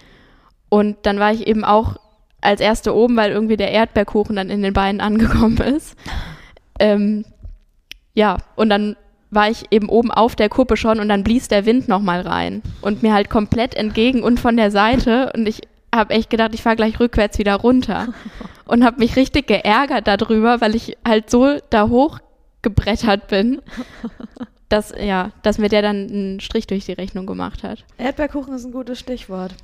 [0.68, 1.96] Und dann war ich eben auch
[2.40, 5.96] als erste oben, weil irgendwie der Erdbeerkuchen dann in den Beinen angekommen ist.
[6.78, 7.24] Ähm,
[8.12, 8.96] ja, und dann
[9.30, 12.62] war ich eben oben auf der Kuppe schon und dann blies der Wind nochmal rein
[12.82, 15.62] und mir halt komplett entgegen und von der Seite und ich
[15.94, 18.08] habe echt gedacht, ich fahre gleich rückwärts wieder runter
[18.66, 22.18] und habe mich richtig geärgert darüber, weil ich halt so da hoch
[22.60, 23.62] gebrettert bin
[24.68, 27.84] dass, ja, dass mir der dann einen Strich durch die Rechnung gemacht hat.
[27.98, 29.54] Erdbeerkuchen ist ein gutes Stichwort.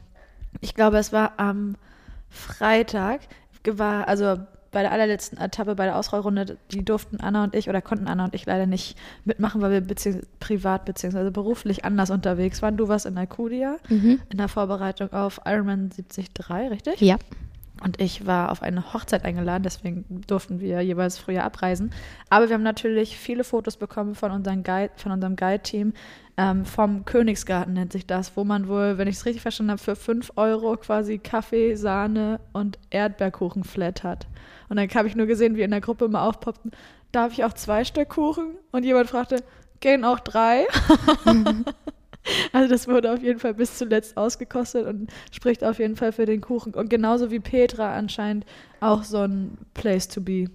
[0.61, 1.77] Ich glaube, es war am
[2.29, 3.21] Freitag,
[3.65, 4.39] war, also
[4.73, 8.25] bei der allerletzten Etappe, bei der Ausrollrunde, die durften Anna und ich oder konnten Anna
[8.25, 11.31] und ich leider nicht mitmachen, weil wir bezieh privat bzw.
[11.31, 12.77] beruflich anders unterwegs waren.
[12.77, 13.77] Du warst in Alcudia
[14.31, 16.31] in der Vorbereitung auf Ironman 73,
[16.71, 17.01] richtig?
[17.01, 17.17] Ja.
[17.83, 21.93] Und ich war auf eine Hochzeit eingeladen, deswegen durften wir jeweils früher abreisen.
[22.31, 25.93] Aber wir haben natürlich viele Fotos bekommen von unserem Guide, von unserem Guide-Team.
[26.37, 29.83] Ähm, vom Königsgarten nennt sich das, wo man wohl, wenn ich es richtig verstanden habe,
[29.83, 34.29] für 5 Euro quasi Kaffee, Sahne und Erdbeerkuchen flat hat.
[34.69, 36.71] Und dann habe ich nur gesehen, wie in der Gruppe immer aufpoppten,
[37.11, 38.55] darf ich auch zwei Stück Kuchen?
[38.71, 39.43] Und jemand fragte,
[39.81, 40.67] gehen auch drei?
[42.53, 46.27] Also das wurde auf jeden Fall bis zuletzt ausgekostet und spricht auf jeden Fall für
[46.27, 46.75] den Kuchen.
[46.75, 48.45] Und genauso wie Petra anscheinend
[48.81, 50.47] auch so ein Place to be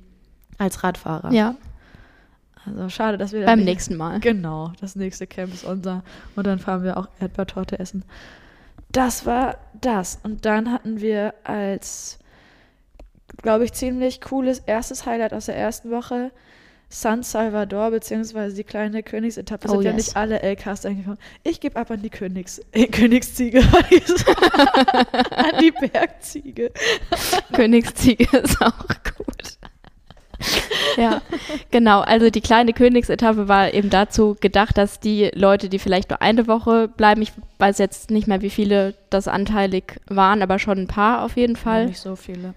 [0.58, 1.32] als Radfahrer.
[1.32, 1.56] Ja,
[2.65, 4.19] Also schade, dass wir beim nächsten Mal.
[4.19, 6.03] Genau, das nächste Camp ist unser.
[6.36, 8.03] Und dann fahren wir auch Erdbeertorte essen.
[8.89, 10.19] Das war das.
[10.23, 12.19] Und dann hatten wir als,
[13.41, 16.32] glaube ich, ziemlich cooles erstes Highlight aus der ersten Woche
[16.89, 19.67] San Salvador, beziehungsweise die kleine Königsetappe.
[19.67, 20.08] Oh, sind ja yes.
[20.08, 21.17] nicht alle LKs angekommen.
[21.43, 23.60] Ich gebe ab an die Königs, äh, Königsziege.
[25.36, 26.71] an die Bergziege.
[27.52, 29.58] Königsziege ist auch gut.
[30.95, 31.21] ja,
[31.71, 32.02] genau.
[32.02, 36.47] Also die kleine Königsetappe war eben dazu gedacht, dass die Leute, die vielleicht nur eine
[36.47, 40.88] Woche bleiben, ich weiß jetzt nicht mehr, wie viele das anteilig waren, aber schon ein
[40.88, 41.88] paar auf jeden Fall.
[41.88, 42.54] Nicht so viele.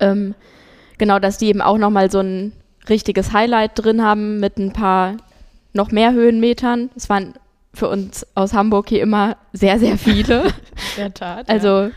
[0.00, 0.34] Ähm,
[0.96, 2.52] genau, dass die eben auch nochmal so ein
[2.88, 5.16] richtiges Highlight drin haben mit ein paar
[5.72, 6.90] noch mehr Höhenmetern.
[6.96, 7.34] Es waren
[7.72, 10.44] für uns aus Hamburg hier immer sehr, sehr viele.
[10.44, 10.52] In
[10.98, 11.48] der Tat.
[11.48, 11.54] ja.
[11.54, 11.90] Also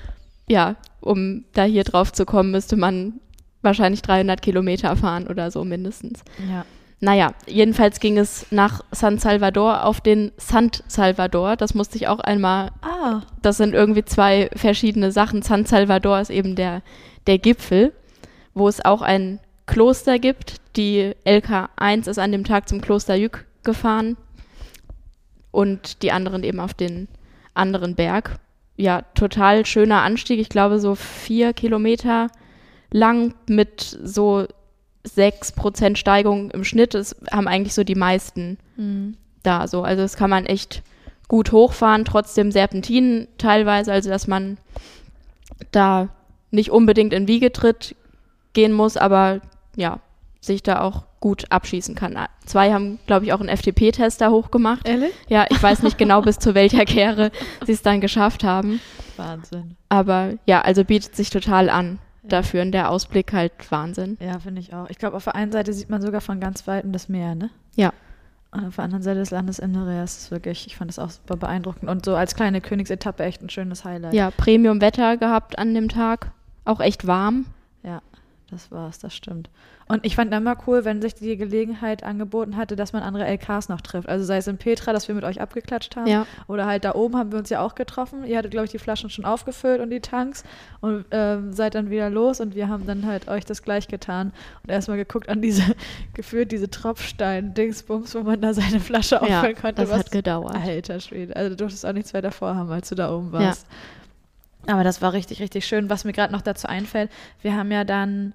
[0.48, 3.20] ja, um da hier drauf zu kommen, müsste man
[3.62, 6.22] wahrscheinlich 300 Kilometer fahren oder so mindestens.
[6.50, 6.66] ja.
[7.00, 11.56] Naja, jedenfalls ging es nach San Salvador auf den Sant Salvador.
[11.56, 15.44] Das musste ich auch einmal, Ah, das sind irgendwie zwei verschiedene Sachen.
[15.44, 16.82] San Salvador ist eben der,
[17.28, 17.94] der Gipfel,
[18.56, 20.56] wo es auch ein Kloster gibt.
[20.76, 24.18] Die LK1 ist an dem Tag zum Kloster Jück gefahren
[25.52, 27.08] und die anderen eben auf den
[27.54, 28.40] anderen Berg.
[28.76, 30.40] Ja, total schöner Anstieg.
[30.40, 32.28] Ich glaube, so vier Kilometer
[32.92, 34.48] lang mit so
[35.04, 36.94] sechs Prozent Steigung im Schnitt.
[36.94, 38.58] Das haben eigentlich so die meisten
[39.44, 39.84] da so.
[39.84, 40.84] Also das kann man echt
[41.28, 44.58] gut hochfahren, trotzdem Serpentinen teilweise, also dass man
[45.72, 46.10] da
[46.52, 47.96] nicht unbedingt in Wiegetritt
[48.54, 49.42] gehen muss, aber
[49.78, 50.00] ja,
[50.42, 52.18] sich da auch gut abschießen kann.
[52.46, 54.88] Zwei haben, glaube ich, auch einen FTP-Test da hochgemacht.
[54.88, 55.12] ehrlich?
[55.30, 57.32] Ja, ich weiß nicht genau, bis zu welcher Kehre
[57.66, 58.82] sie es dann geschafft haben.
[59.16, 59.76] Wahnsinn.
[59.90, 62.62] Aber ja, also bietet sich total an dafür.
[62.62, 64.18] Und der Ausblick halt Wahnsinn.
[64.20, 64.90] Ja, finde ich auch.
[64.90, 67.50] Ich glaube, auf der einen Seite sieht man sogar von ganz Weitem das Meer, ne?
[67.76, 67.94] Ja.
[68.52, 71.10] Und auf der anderen Seite des Landesinnere, ja, es ist wirklich, ich fand das auch
[71.10, 71.90] super beeindruckend.
[71.90, 74.14] Und so als kleine Königsetappe echt ein schönes Highlight.
[74.14, 76.32] Ja, Premium-Wetter gehabt an dem Tag.
[76.64, 77.46] Auch echt warm.
[78.50, 79.50] Ja, das war's, das stimmt.
[79.90, 83.70] Und ich fand immer cool, wenn sich die Gelegenheit angeboten hatte, dass man andere LKs
[83.70, 84.10] noch trifft.
[84.10, 86.08] Also sei es in Petra, dass wir mit euch abgeklatscht haben.
[86.08, 86.26] Ja.
[86.48, 88.26] Oder halt da oben haben wir uns ja auch getroffen.
[88.26, 90.44] Ihr hattet, glaube ich, die Flaschen schon aufgefüllt und die Tanks
[90.82, 94.34] und ähm, seid dann wieder los und wir haben dann halt euch das gleich getan
[94.64, 95.64] und erstmal geguckt an diese,
[96.14, 99.82] gefühlt diese Tropfstein-Dingsbums, wo man da seine Flasche Ja, auffüllen konnte.
[99.84, 100.56] das hat gedauert.
[100.56, 101.36] Alter Schwede.
[101.36, 103.68] Also du durftest auch nichts weiter vorhaben, als du da oben warst.
[104.68, 105.90] Aber das war richtig, richtig schön.
[105.90, 107.10] Was mir gerade noch dazu einfällt,
[107.42, 108.34] wir haben ja dann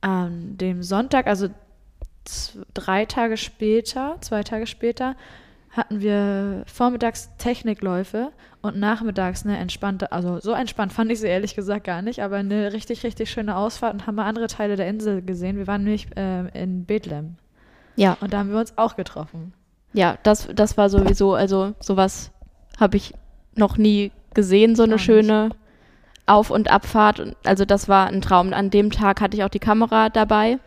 [0.00, 1.48] an dem Sonntag, also
[2.74, 5.14] drei Tage später, zwei Tage später,
[5.70, 11.54] hatten wir vormittags Technikläufe und nachmittags eine entspannte, also so entspannt fand ich sie ehrlich
[11.54, 14.88] gesagt gar nicht, aber eine richtig, richtig schöne Ausfahrt und haben mal andere Teile der
[14.88, 15.56] Insel gesehen.
[15.56, 17.36] Wir waren nämlich ähm, in Bethlehem
[17.96, 18.16] Ja.
[18.20, 19.52] und da haben wir uns auch getroffen.
[19.92, 22.30] Ja, das, das war sowieso, also sowas
[22.78, 23.14] habe ich
[23.54, 25.04] noch nie gesehen, so eine Auch nicht.
[25.04, 25.50] schöne
[26.26, 27.36] Auf- und Abfahrt.
[27.44, 28.52] Also das war ein Traum.
[28.52, 30.58] An dem Tag hatte ich auch die Kamera dabei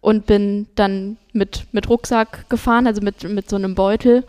[0.00, 4.24] und bin dann mit, mit Rucksack gefahren, also mit, mit so einem Beutel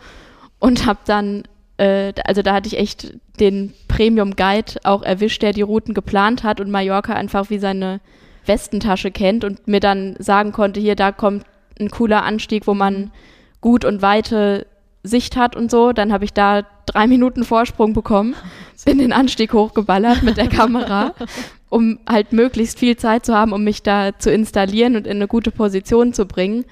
[0.58, 1.44] und habe dann,
[1.76, 6.42] äh, also da hatte ich echt den Premium Guide auch erwischt, der die Routen geplant
[6.42, 8.00] hat und Mallorca einfach wie seine
[8.46, 11.44] Westentasche kennt und mir dann sagen konnte, hier, da kommt
[11.78, 13.12] ein cooler Anstieg, wo man
[13.60, 14.66] gut und weite
[15.02, 15.92] Sicht hat und so.
[15.92, 18.34] Dann habe ich da drei Minuten Vorsprung bekommen,
[18.84, 21.14] bin den Anstieg hochgeballert mit der Kamera,
[21.68, 25.28] um halt möglichst viel Zeit zu haben, um mich da zu installieren und in eine
[25.28, 26.64] gute Position zu bringen.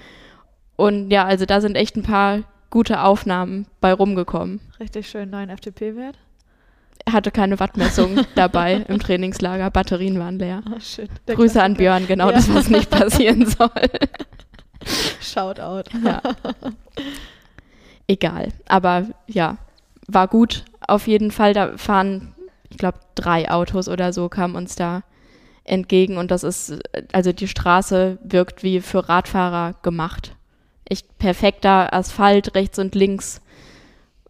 [0.77, 4.61] Und ja, also da sind echt ein paar gute Aufnahmen bei rumgekommen.
[4.81, 6.17] Richtig schön neuen FTP-Wert.
[7.11, 10.63] Hatte keine Wattmessung dabei im Trainingslager, Batterien waren leer.
[10.67, 10.73] Oh
[11.35, 11.79] Grüße an Klassiker.
[11.79, 12.35] Björn, genau Ja.
[12.37, 13.71] das, was nicht passieren soll.
[15.21, 15.85] Shoutout.
[16.05, 16.21] Ja.
[18.07, 18.49] Egal.
[18.69, 19.59] Aber ja,
[20.07, 20.65] war gut.
[20.87, 22.35] Auf jeden Fall, da fahren,
[22.71, 25.03] ich glaube, drei Autos oder so kamen uns da
[25.65, 26.79] entgegen und das ist,
[27.13, 30.37] also die Straße wirkt wie für Radfahrer gemacht.
[30.85, 33.41] Echt perfekter Asphalt, rechts und links,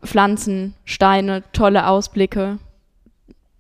[0.02, 2.58] Pflanzen, Steine, tolle Ausblicke.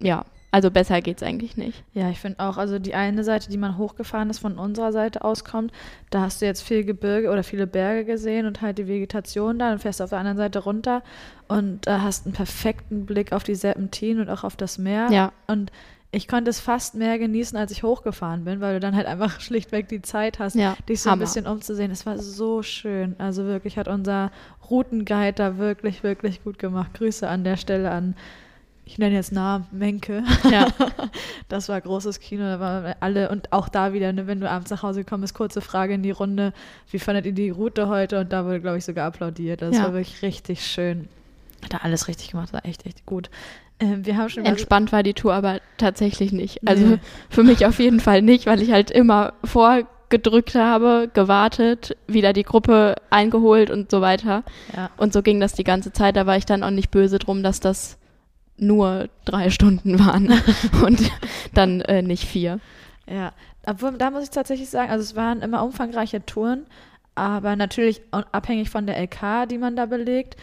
[0.00, 0.24] Ja,
[0.56, 1.84] also besser geht's eigentlich nicht.
[1.92, 5.22] Ja, ich finde auch, also die eine Seite, die man hochgefahren ist, von unserer Seite
[5.22, 5.70] auskommt,
[6.08, 9.68] da hast du jetzt viel Gebirge oder viele Berge gesehen und halt die Vegetation da.
[9.68, 11.02] Dann fährst du auf der anderen Seite runter
[11.46, 15.08] und äh, hast einen perfekten Blick auf die Serpentinen und auch auf das Meer.
[15.10, 15.32] Ja.
[15.46, 15.70] Und
[16.10, 19.38] ich konnte es fast mehr genießen, als ich hochgefahren bin, weil du dann halt einfach
[19.42, 21.24] schlichtweg die Zeit hast, Ja, dich so ein Hammer.
[21.26, 21.90] bisschen umzusehen.
[21.90, 23.14] Es war so schön.
[23.18, 24.30] Also wirklich hat unser
[24.70, 26.94] Routenguide da wirklich, wirklich gut gemacht.
[26.94, 28.16] Grüße an der Stelle an,
[28.86, 30.22] ich nenne jetzt Namen, Menke.
[30.50, 30.68] Ja.
[31.48, 34.70] Das war großes Kino, da waren alle und auch da wieder, ne, wenn du abends
[34.70, 36.52] nach Hause gekommen bist, kurze Frage in die Runde,
[36.90, 38.18] wie fandet ihr die Route heute?
[38.18, 39.62] Und da wurde, glaube ich, sogar applaudiert.
[39.62, 39.84] Das Ja.
[39.84, 41.08] war wirklich richtig schön.
[41.62, 43.30] Hat er alles richtig gemacht, war echt, echt gut.
[43.78, 46.66] Ähm, wir haben schon Entspannt war die Tour aber tatsächlich nicht.
[46.66, 46.98] Also Nee.
[47.30, 52.42] für mich auf jeden Fall nicht, weil ich halt immer vorgedrückt habe, gewartet, wieder die
[52.44, 54.42] Gruppe eingeholt und so weiter.
[54.76, 54.90] ja.
[54.96, 56.16] Und so ging das die ganze Zeit.
[56.16, 57.98] Da war ich dann auch nicht böse drum, dass das
[58.58, 60.32] nur drei Stunden waren
[60.84, 61.10] und
[61.54, 62.60] dann äh, nicht vier.
[63.08, 63.32] Ja,
[63.66, 66.66] obwohl, da muss ich tatsächlich sagen, also es waren immer umfangreiche Touren,
[67.14, 70.36] aber natürlich abhängig von der LK, die man da belegt.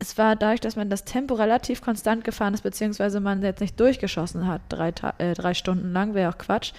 [0.00, 3.78] Es war dadurch, dass man das Tempo relativ konstant gefahren ist, beziehungsweise man jetzt nicht
[3.80, 6.72] durchgeschossen hat, drei, äh, drei Stunden lang, wäre auch Quatsch.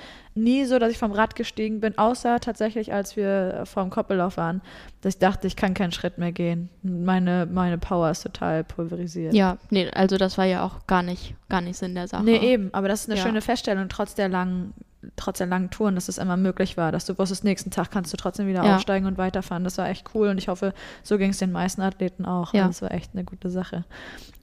[0.44, 4.62] Nie so, dass ich vom Rad gestiegen bin, außer tatsächlich, als wir vorm Koppellauf waren,
[5.02, 6.70] dass ich dachte, ich kann keinen Schritt mehr gehen.
[6.82, 9.34] Meine, meine Power ist total pulverisiert.
[9.34, 12.24] Ja, nee, also das war ja auch gar nicht, gar nicht Sinn der Sache.
[12.24, 13.26] Nee, eben, aber das ist eine Ja.
[13.26, 14.74] schöne Feststellung, trotz der langen,
[15.16, 18.12] trotz der langen Touren, dass es immer möglich war, dass du wusstest, nächsten Tag kannst
[18.12, 18.76] du trotzdem wieder Ja.
[18.76, 19.64] aufsteigen und weiterfahren.
[19.64, 22.54] Das war echt cool und ich hoffe, so ging es den meisten Athleten auch.
[22.54, 22.68] Ja.
[22.68, 23.86] Das war echt eine gute Sache.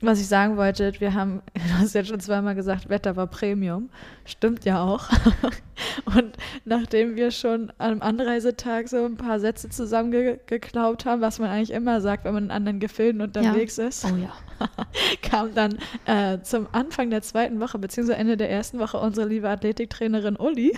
[0.01, 3.91] Was ich sagen wollte, wir haben, du hast jetzt schon zweimal gesagt, Wetter war Premium.
[4.25, 5.09] Stimmt ja auch.
[6.07, 11.73] Und nachdem wir schon am Anreisetag so ein paar Sätze zusammengeklaut haben, was man eigentlich
[11.73, 14.33] immer sagt, wenn man in anderen Gefilden unterwegs ist, Oh ja.
[15.23, 19.49] kam dann äh, zum Anfang der zweiten Woche, beziehungsweise Ende der ersten Woche, unsere liebe
[19.49, 20.77] Athletiktrainerin Uli.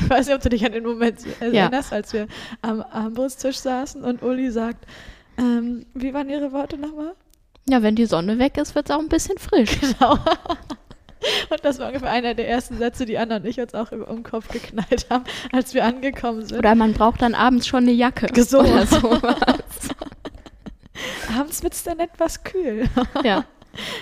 [0.00, 2.26] ich weiß nicht, ob du dich an den Moment erinnerst, als wir
[2.62, 4.86] am Armbrusttisch saßen und Uli sagt,
[5.38, 7.14] ähm, wie waren ihre Worte nochmal?
[7.68, 9.78] Ja, wenn die Sonne weg ist, wird es auch ein bisschen frisch.
[9.80, 10.18] Genau.
[11.48, 14.04] Und das war ungefähr einer der ersten Sätze, die Anna und ich uns auch über
[14.04, 16.58] den Kopf geknallt haben, als wir angekommen sind.
[16.58, 18.28] Oder man braucht dann abends schon eine Jacke.
[18.44, 18.60] So.
[18.60, 18.98] Oder so.
[21.38, 22.90] Abends wird es dann etwas kühl.
[23.24, 23.46] ja,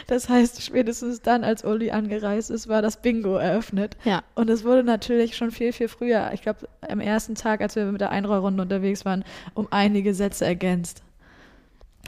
[0.07, 3.97] Das heißt, spätestens dann, als Uli angereist ist, war das Bingo eröffnet.
[4.05, 4.23] ja.
[4.35, 7.85] Und es wurde natürlich schon viel, viel früher, ich glaube, am ersten Tag, als wir
[7.87, 11.03] mit der Einrollrunde unterwegs waren, um einige Sätze ergänzt.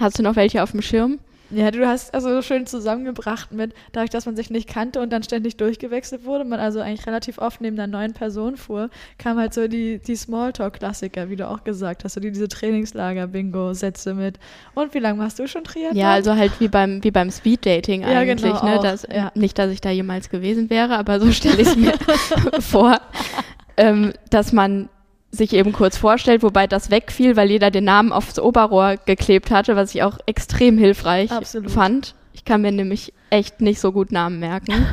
[0.00, 1.18] Hast du noch welche auf dem Schirm?
[1.50, 5.12] Ja, du hast also so schön zusammengebracht mit, dadurch, dass man sich nicht kannte und
[5.12, 9.38] dann ständig durchgewechselt wurde, man also eigentlich relativ oft neben einer neuen Person fuhr, kam
[9.38, 14.38] halt so die, die Smalltalk-Klassiker, wie du auch gesagt hast, so die, diese Trainingslager-Bingo-Sätze mit.
[14.74, 15.96] Und wie lange machst du schon Triathlon?
[15.96, 18.42] Ja, also halt wie beim, wie beim Speeddating Ja, eigentlich.
[18.42, 18.80] genau, ne?
[18.82, 19.30] das, ja.
[19.34, 21.92] Nicht, dass ich da jemals gewesen wäre, aber so stelle ich es mir
[22.60, 23.00] vor,
[23.76, 24.88] ähm, dass man
[25.34, 29.76] sich eben kurz vorstellt, wobei das wegfiel, weil jeder den Namen aufs Oberrohr geklebt hatte,
[29.76, 31.70] was ich auch extrem hilfreich Absolut.
[31.70, 32.14] fand.
[32.32, 34.86] Ich kann mir nämlich echt nicht so gut Namen merken.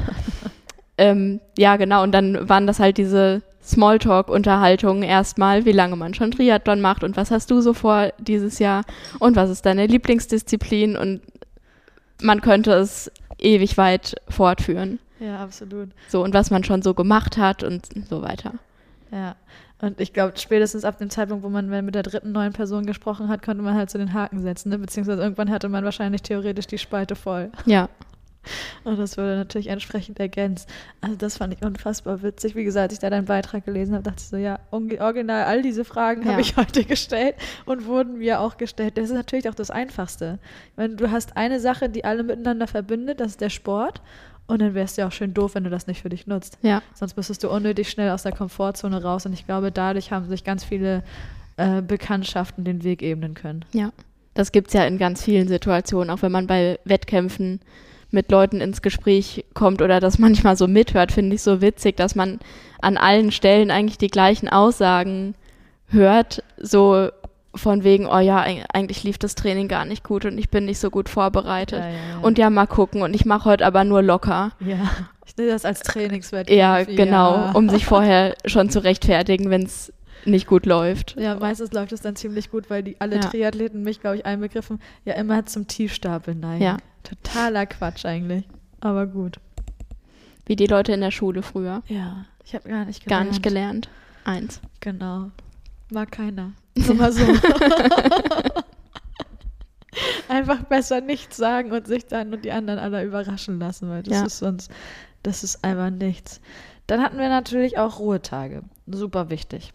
[0.97, 6.31] ähm, ja, genau, und dann waren das halt diese Smalltalk-Unterhaltungen erstmal, wie lange man schon
[6.31, 8.83] Triathlon macht und was hast du so vor dieses Jahr
[9.19, 11.21] und was ist deine Lieblingsdisziplin und
[12.21, 14.99] man könnte es ewig weit fortführen.
[15.19, 15.89] Ja, absolut.
[16.07, 18.53] So, und was man schon so gemacht hat und so weiter.
[19.11, 19.35] Ja.
[19.81, 23.29] Und ich glaube, spätestens ab dem Zeitpunkt, wo man mit der dritten neuen Person gesprochen
[23.29, 24.69] hat, konnte man halt so den Haken setzen.
[24.69, 24.77] Ne?
[24.77, 27.51] Beziehungsweise irgendwann hatte man wahrscheinlich theoretisch die Spalte voll.
[27.65, 27.89] Ja,
[28.83, 30.67] Und das wurde natürlich entsprechend ergänzt.
[31.01, 32.55] Also das fand ich unfassbar witzig.
[32.55, 35.61] Wie gesagt, als ich da deinen Beitrag gelesen habe, dachte ich so, ja, original, all
[35.61, 36.31] diese Fragen Ja.
[36.31, 38.97] habe ich heute gestellt und wurden mir auch gestellt.
[38.97, 40.39] Das ist natürlich auch das Einfachste.
[40.71, 44.01] Ich meine, du hast eine Sache, die alle miteinander verbindet, das ist der Sport.
[44.47, 46.57] Und dann wäre es ja auch schön doof, wenn du das nicht für dich nutzt.
[46.61, 49.25] ja, Sonst müsstest du unnötig schnell aus der Komfortzone raus.
[49.25, 51.03] Und ich glaube, dadurch haben sich ganz viele
[51.57, 53.63] äh, Bekanntschaften den Weg ebnen können.
[53.71, 53.91] ja.
[54.33, 57.59] Das gibt's ja in ganz vielen Situationen, auch wenn man bei Wettkämpfen
[58.11, 62.15] mit Leuten ins Gespräch kommt oder das manchmal so mithört, finde ich so witzig, dass
[62.15, 62.39] man
[62.81, 65.35] an allen Stellen eigentlich die gleichen Aussagen
[65.87, 67.09] hört, so
[67.53, 70.65] von wegen, oh ja, eig- eigentlich lief das Training gar nicht gut und ich bin
[70.65, 71.79] nicht so gut vorbereitet.
[71.79, 72.19] Ja, ja, ja.
[72.21, 74.51] Und ja, mal gucken und ich mache heute aber nur locker.
[74.61, 74.77] Ja,
[75.25, 76.49] ich sehe das als Trainingswert.
[76.49, 79.91] Ja, genau, um sich vorher schon zu rechtfertigen, wenn es
[80.23, 81.15] nicht gut läuft.
[81.19, 83.19] Ja, meistens läuft es dann ziemlich gut, weil die alle.
[83.19, 86.63] Triathleten, mich glaube ich einbegriffen, ja immer zum Tiefstapeln neigen.
[86.63, 86.77] Ja.
[87.03, 88.45] Totaler Quatsch eigentlich.
[88.79, 89.39] Aber gut.
[90.45, 91.81] Wie die Leute in der Schule früher.
[91.87, 93.29] Ja, ich habe gar nicht Gar gelernt.
[93.31, 93.89] nicht gelernt.
[94.23, 94.61] Eins.
[94.79, 95.31] Genau.
[95.91, 96.53] Mag keiner.
[96.75, 97.25] Nur mal so.
[100.29, 104.13] Einfach besser nichts sagen und sich dann und die anderen alle überraschen lassen, weil das
[104.19, 104.25] Ja.
[104.25, 104.71] ist sonst,
[105.23, 106.39] das ist einfach nichts.
[106.87, 108.63] Dann hatten wir natürlich auch Ruhetage.
[108.87, 109.73] Super wichtig.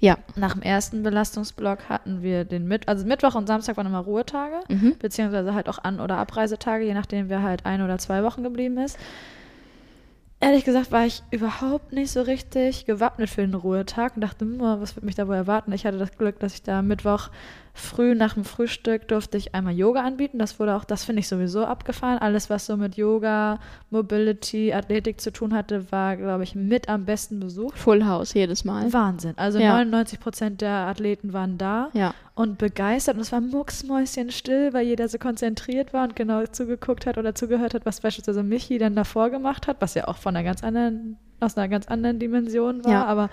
[0.00, 0.16] Ja.
[0.36, 4.60] Nach dem ersten Belastungsblock hatten wir den Mitt also Mittwoch und Samstag waren immer Ruhetage,
[4.68, 4.94] Mhm.
[4.98, 8.78] beziehungsweise halt auch An- oder Abreisetage, je nachdem wer halt ein oder zwei Wochen geblieben
[8.78, 8.96] ist.
[10.40, 14.60] Ehrlich gesagt war ich überhaupt nicht so richtig gewappnet für den Ruhetag und dachte, hm,
[14.60, 15.72] was wird mich da wohl erwarten?
[15.72, 17.30] Ich hatte das Glück, dass ich da Mittwoch
[17.78, 20.38] früh nach dem Frühstück durfte ich einmal Yoga anbieten.
[20.38, 22.18] Das wurde auch, das finde ich sowieso abgefahren.
[22.18, 23.58] Alles, was so mit Yoga,
[23.90, 27.78] Mobility, Athletik zu tun hatte, war, glaube ich, mit am besten besucht.
[27.78, 28.92] Full House jedes Mal.
[28.92, 29.34] Wahnsinn.
[29.36, 29.72] Also Ja.
[29.74, 32.14] 99 Prozent der Athleten waren da Ja.
[32.34, 33.14] und begeistert.
[33.16, 37.74] Und es war mucksmäuschenstill, weil jeder so konzentriert war und genau zugeguckt hat oder zugehört
[37.74, 41.16] hat, was beispielsweise Michi dann davor gemacht hat, was ja auch von einer ganz anderen,
[41.40, 42.92] aus einer ganz anderen Dimension war.
[42.92, 43.04] Ja.
[43.06, 43.30] Aber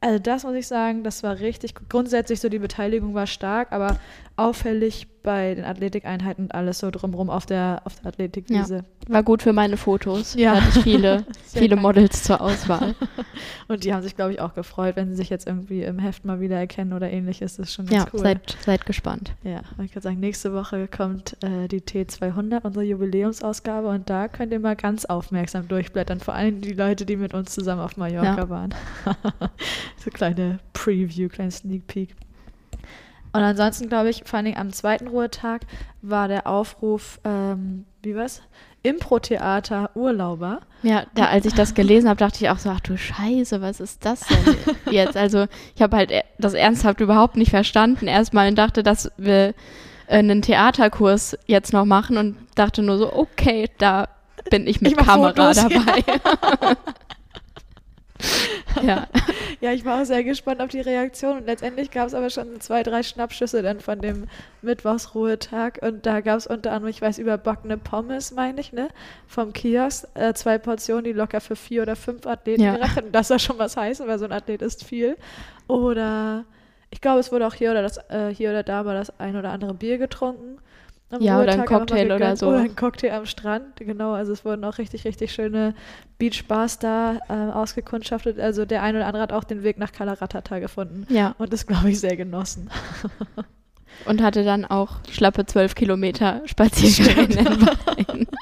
[0.00, 1.74] also das muss ich sagen, das war richtig.
[1.88, 3.98] Grundsätzlich so die Beteiligung war stark, aber
[4.36, 8.84] auffällig bei den Athletikeinheiten und alles so drumrum auf der, auf der Athletikwiese.
[9.08, 10.34] War gut für meine Fotos.
[10.34, 10.54] Ja.
[10.54, 11.76] Da hatte ich viele, viele.
[11.76, 12.94] Models zur Auswahl.
[13.68, 16.24] Und die haben sich, glaube ich, auch gefreut, wenn sie sich jetzt irgendwie im Heft
[16.24, 17.56] mal wieder erkennen oder ähnliches.
[17.56, 18.20] Das ist schon ganz ja, cool.
[18.20, 19.34] seid, seid gespannt.
[19.44, 24.50] Ja, ich kann sagen, nächste Woche kommt äh, die T200, unsere Jubiläumsausgabe, und da könnt
[24.52, 26.20] ihr mal ganz aufmerksam durchblättern.
[26.20, 28.48] Vor allem die Leute, die mit uns zusammen auf Mallorca Ja.
[28.48, 28.74] waren.
[29.98, 32.16] so kleine Preview, kleine Sneak Peek.
[33.32, 35.62] Und ansonsten, glaube ich, vor allen Dingen am zweiten Ruhetag
[36.02, 38.42] war der Aufruf, ähm, wie war's?
[38.82, 40.60] Impro-Theater Urlauber.
[40.82, 43.80] Ja, da, als ich das gelesen habe, dachte ich auch so, ach du Scheiße, was
[43.80, 44.56] ist das denn
[44.92, 45.16] jetzt?
[45.16, 49.48] Also ich habe halt e- das ernsthaft überhaupt nicht verstanden erstmal und dachte, dass wir
[50.06, 54.08] äh, einen Theaterkurs jetzt noch machen und dachte nur so, okay, da
[54.50, 56.04] bin ich mit Ich Kamera Fotos, dabei.
[56.06, 56.76] ja.
[59.60, 62.60] Ja, ich war auch sehr gespannt auf die Reaktion und letztendlich gab es aber schon
[62.60, 64.28] zwei, drei Schnappschüsse dann von dem
[64.62, 68.88] Mittwochsruhetag und da gab es unter anderem, ich weiß, überbackene Pommes, meine ich, ne,
[69.26, 72.76] vom Kiosk, äh, zwei Portionen, die locker für vier oder fünf Athleten Ja.
[72.76, 73.12] gereicht hätten.
[73.12, 75.16] Das soll schon was heißen, weil so ein Athlet ist viel.
[75.66, 76.44] Oder
[76.90, 79.36] ich glaube, es wurde auch hier oder das, äh, hier oder da mal das ein
[79.36, 80.58] oder andere Bier getrunken.
[81.10, 82.48] Am Ja, oder ein Ruhetag, aber mal Cocktail oder so.
[82.48, 84.12] Oder ein Cocktail am Strand, genau.
[84.12, 85.74] Also es wurden auch richtig, richtig schöne
[86.18, 88.38] Beachbars da äh, ausgekundschaftet.
[88.38, 91.66] Also der eine oder andere hat auch den Weg nach Kalaratata gefunden ja, und das,
[91.66, 92.70] glaube ich, sehr genossen.
[94.06, 98.26] und hatte dann auch schlappe zwölf Kilometer Spaziergang in.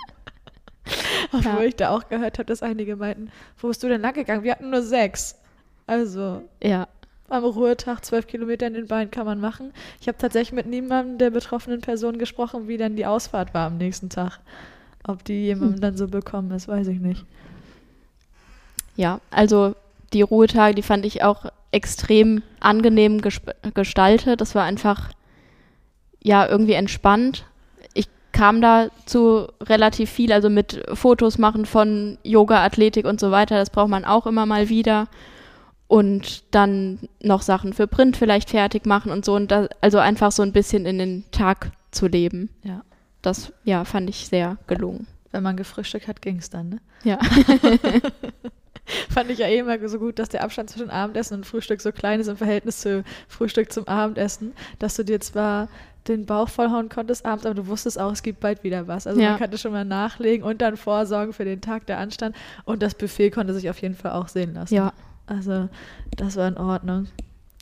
[1.32, 1.68] Obwohl Ja.
[1.68, 4.44] ich da auch gehört habe, dass einige meinten, wo bist du denn lang gegangen?
[4.44, 5.36] Wir hatten nur sechs.
[5.86, 6.88] Also Ja,
[7.28, 9.72] am Ruhetag zwölf Kilometer in den Beinen kann man machen.
[10.00, 13.78] Ich habe tatsächlich mit niemandem der betroffenen Person gesprochen, wie dann die Ausfahrt war am
[13.78, 14.40] nächsten Tag.
[15.06, 15.80] Ob die jemandem Hm.
[15.80, 17.24] dann so bekommen ist, weiß ich nicht.
[18.96, 19.74] Ja, also
[20.12, 23.20] die Ruhetage, die fand ich auch extrem angenehm
[23.74, 24.40] gestaltet.
[24.40, 25.10] Das war einfach,
[26.22, 27.44] ja, irgendwie entspannt.
[27.92, 33.30] Ich kam da zu relativ viel, also mit Fotos machen von Yoga, Athletik und so
[33.30, 33.56] weiter.
[33.56, 35.08] Das braucht man auch immer mal wieder.
[35.88, 39.34] Und dann noch Sachen für Print vielleicht fertig machen und so.
[39.34, 42.50] Und da, also einfach so ein bisschen in den Tag zu leben.
[42.64, 42.82] Ja.
[43.22, 45.06] Das, ja, fand ich sehr gelungen.
[45.30, 46.80] Wenn man gefrühstückt hat, ging es dann, ne?
[47.04, 47.18] Ja.
[49.10, 51.90] Fand ich ja eh immer so gut, dass der Abstand zwischen Abendessen und Frühstück so
[51.90, 55.68] klein ist im Verhältnis zu Frühstück zum Abendessen, dass du dir zwar
[56.06, 59.08] den Bauch vollhauen konntest abends, aber du wusstest auch, es gibt bald wieder was.
[59.08, 59.30] Also Ja.
[59.30, 62.36] man konnte schon mal nachlegen und dann vorsorgen für den Tag, der anstand.
[62.64, 64.72] Und das Buffet konnte sich auf jeden Fall auch sehen lassen.
[64.74, 64.92] Ja.
[65.26, 65.68] Also
[66.16, 67.08] das war in Ordnung.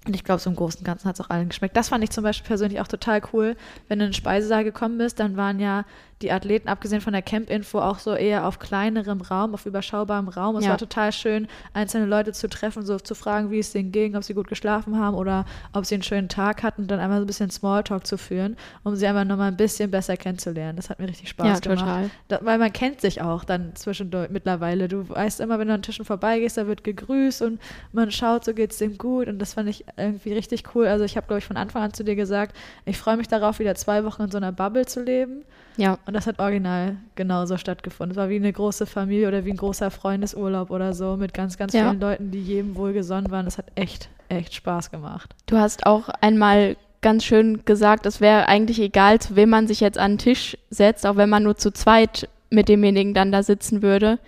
[0.07, 1.77] Und ich glaube, so im Großen und Ganzen hat es auch allen geschmeckt.
[1.77, 3.57] Das fand ich zum Beispiel persönlich auch total cool.
[3.89, 5.87] Wenn du in den Speisesaal gekommen bist, dann waren ja
[6.23, 10.57] die Athleten, abgesehen von der Camp-Info, auch so eher auf kleinerem Raum, auf überschaubarem Raum.
[10.57, 10.71] Es Ja.
[10.71, 14.25] war total schön, einzelne Leute zu treffen, so zu fragen, wie es denen ging, ob
[14.25, 17.25] sie gut geschlafen haben oder ob sie einen schönen Tag hatten und dann einmal so
[17.25, 20.77] ein bisschen Smalltalk zu führen, um sie einfach nochmal ein bisschen besser kennenzulernen.
[20.77, 21.79] Das hat mir richtig Spaß Ja, gemacht.
[21.81, 22.11] total.
[22.29, 24.89] Da, weil man kennt sich auch dann zwischendurch mittlerweile.
[24.89, 27.61] Du weißt immer, wenn du an Tischen vorbeigehst, da wird gegrüßt und
[27.93, 29.27] man schaut, so geht's dem gut.
[29.29, 30.87] Und das fand ich irgendwie richtig cool.
[30.87, 33.59] Also ich habe, glaube ich, von Anfang an zu dir gesagt, ich freue mich darauf,
[33.59, 35.45] wieder zwei Wochen in so einer Bubble zu leben.
[35.77, 35.99] Ja.
[36.07, 38.13] Und das hat original genauso stattgefunden.
[38.13, 41.57] Es war wie eine große Familie oder wie ein großer Freundesurlaub oder so mit ganz,
[41.57, 41.89] ganz Ja.
[41.89, 43.45] vielen Leuten, die jedem wohlgesonnen waren.
[43.45, 45.35] Das hat echt, echt Spaß gemacht.
[45.47, 49.81] Du hast auch einmal ganz schön gesagt, es wäre eigentlich egal, zu wem man sich
[49.81, 53.43] jetzt an den Tisch setzt, auch wenn man nur zu zweit mit demjenigen dann da
[53.43, 54.19] sitzen würde.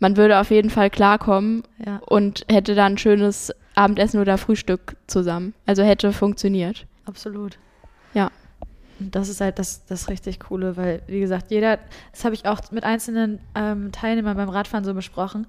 [0.00, 2.00] Man würde auf jeden Fall klarkommen Ja.
[2.06, 5.54] und hätte dann ein schönes Abendessen oder Frühstück zusammen.
[5.66, 6.86] Also hätte funktioniert.
[7.06, 7.58] Absolut.
[8.14, 8.30] Ja.
[8.98, 11.78] Das ist halt das, das richtig Coole, weil, wie gesagt, jeder,
[12.12, 15.46] das habe ich auch mit einzelnen ähm, Teilnehmern beim Radfahren so besprochen.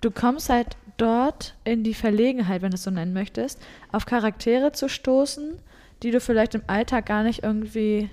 [0.00, 3.60] Du kommst halt dort in die Verlegenheit, wenn du es so nennen möchtest,
[3.92, 5.58] auf Charaktere zu stoßen,
[6.02, 8.10] die du vielleicht im Alltag gar nicht irgendwie,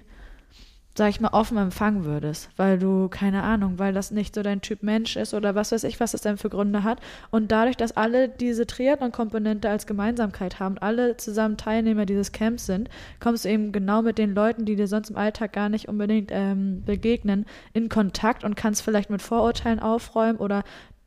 [0.96, 4.62] sag ich mal, offen empfangen würdest, weil du, keine Ahnung, weil das nicht so dein
[4.62, 7.00] Typ Mensch ist oder was weiß ich, was es denn für Gründe hat.
[7.32, 12.90] Und dadurch, dass alle diese Triathlon-Komponente als Gemeinsamkeit haben, alle zusammen Teilnehmer dieses Camps sind,
[13.20, 16.30] kommst du eben genau mit den Leuten, die dir sonst im Alltag gar nicht unbedingt
[16.32, 20.64] ähm, begegnen, in Kontakt und kannst vielleicht mit Vorurteilen aufräumen oder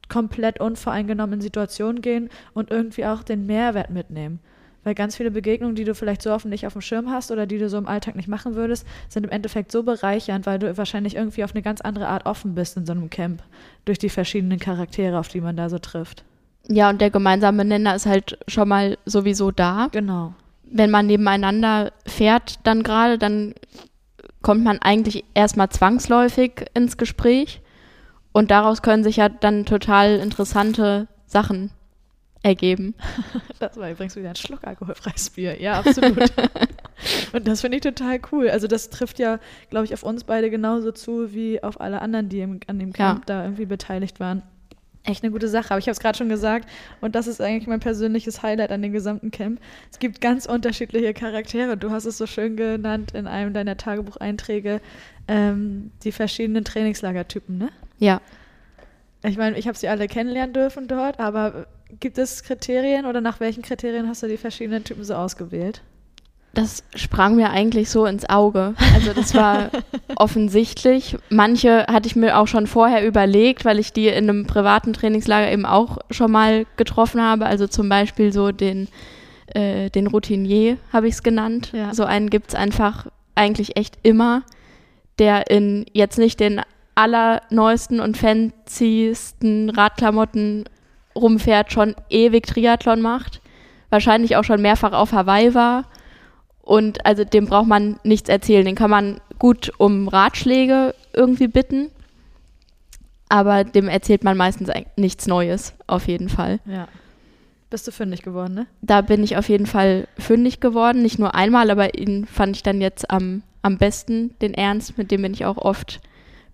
[0.08, 4.40] komplett unvoreingenommen in Situationen gehen und irgendwie auch den Mehrwert mitnehmen.
[4.86, 7.44] Weil ganz viele Begegnungen, die du vielleicht so offen nicht auf dem Schirm hast oder
[7.44, 10.78] die du so im Alltag nicht machen würdest, sind im Endeffekt so bereichernd, weil du
[10.78, 13.42] wahrscheinlich irgendwie auf eine ganz andere Art offen bist in so einem Camp.
[13.84, 16.22] Durch die verschiedenen Charaktere, auf die man da so trifft.
[16.68, 19.88] Ja, und der gemeinsame Nenner ist halt schon mal sowieso da.
[19.90, 20.34] Genau.
[20.62, 23.54] Wenn man nebeneinander fährt, dann gerade, dann
[24.40, 27.60] kommt man eigentlich erstmal zwangsläufig ins Gespräch.
[28.30, 31.72] Und daraus können sich ja dann total interessante Sachen
[32.46, 32.94] ergeben.
[33.58, 35.60] Das war übrigens wieder ein Schluck alkoholfreies Bier.
[35.60, 36.18] Ja, absolut.
[37.32, 38.50] Und das finde ich total cool.
[38.50, 39.38] Also das trifft ja,
[39.70, 42.92] glaube ich, auf uns beide genauso zu wie auf alle anderen, die im, an dem
[42.92, 43.24] Camp Ja.
[43.24, 44.42] da irgendwie beteiligt waren.
[45.04, 45.70] Echt eine gute Sache.
[45.70, 46.68] Aber ich habe es gerade schon gesagt
[47.00, 49.58] und das ist eigentlich mein persönliches Highlight an dem gesamten Camp.
[49.90, 51.78] Es gibt ganz unterschiedliche Charaktere.
[51.78, 54.80] Du hast es so schön genannt in einem deiner Tagebucheinträge,
[55.28, 57.70] ähm, die verschiedenen Trainingslagertypen, ne?
[57.98, 58.20] Ja.
[59.24, 61.66] Ich meine, ich habe sie alle kennenlernen dürfen dort, aber
[62.00, 65.82] gibt es Kriterien oder nach welchen Kriterien hast du die verschiedenen Typen so ausgewählt?
[66.54, 68.74] Das sprang mir eigentlich so ins Auge.
[68.94, 69.70] Also das war
[70.16, 71.18] offensichtlich.
[71.28, 75.52] Manche hatte ich mir auch schon vorher überlegt, weil ich die in einem privaten Trainingslager
[75.52, 77.44] eben auch schon mal getroffen habe.
[77.44, 78.88] Also zum Beispiel so den,
[79.48, 81.72] äh, den Routinier habe ich es genannt.
[81.74, 81.92] Ja.
[81.92, 84.42] So einen gibt es einfach eigentlich echt immer,
[85.18, 86.62] der in jetzt nicht den
[86.94, 90.64] allerneuesten und fancysten Radklamotten
[91.16, 93.40] rumfährt, schon ewig Triathlon macht,
[93.90, 95.84] wahrscheinlich auch schon mehrfach auf Hawaii war.
[96.62, 98.64] Und also dem braucht man nichts erzählen.
[98.64, 101.90] Den kann man gut um Ratschläge irgendwie bitten.
[103.28, 106.60] Aber dem erzählt man meistens nichts Neues, auf jeden Fall.
[106.64, 106.88] Ja.
[107.70, 108.66] Bist du fündig geworden, ne?
[108.80, 111.02] Da bin ich auf jeden Fall fündig geworden.
[111.02, 114.96] Nicht nur einmal, aber ihn fand ich dann jetzt am, am besten, den Ernst.
[114.98, 116.00] Mit dem bin ich auch oft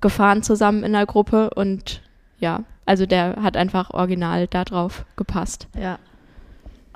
[0.00, 1.50] gefahren zusammen in der Gruppe.
[1.50, 2.02] Und
[2.42, 5.68] ja, also der hat einfach original da drauf gepasst.
[5.78, 5.98] Ja.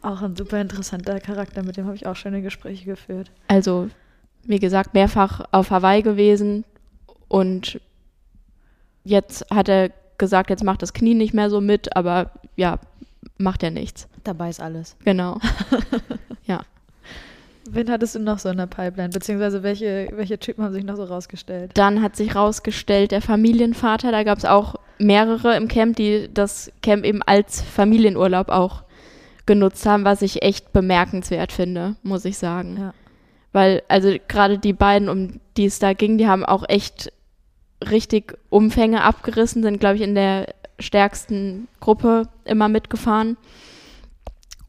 [0.03, 3.31] Auch ein super interessanter Charakter, mit dem habe ich auch schöne Gespräche geführt.
[3.49, 3.89] Also,
[4.45, 6.65] wie gesagt, mehrfach auf Hawaii gewesen
[7.29, 7.81] und
[9.05, 12.79] jetzt hat er gesagt, jetzt macht das Knie nicht mehr so mit, aber ja,
[13.39, 14.09] macht ja nichts.
[14.25, 14.97] Dabei ist alles.
[15.05, 15.39] Genau.
[17.71, 19.11] Wen hattest du noch so in der Pipeline?
[19.11, 21.73] Beziehungsweise welche, welche Typen haben sich noch so rausgestellt?
[21.75, 26.73] Dann hat sich rausgestellt, der Familienvater, da gab es auch mehrere im Camp, die das
[26.83, 28.83] Camp eben als Familienurlaub auch
[29.47, 32.77] genutzt haben, was ich echt bemerkenswert finde, muss ich sagen.
[32.79, 32.95] Ja.
[33.53, 37.13] Weil, also gerade die beiden, um die es da ging, die haben auch echt
[37.91, 43.37] richtig Umfänge abgerissen, sind, glaube ich, in der stärksten Gruppe immer mitgefahren.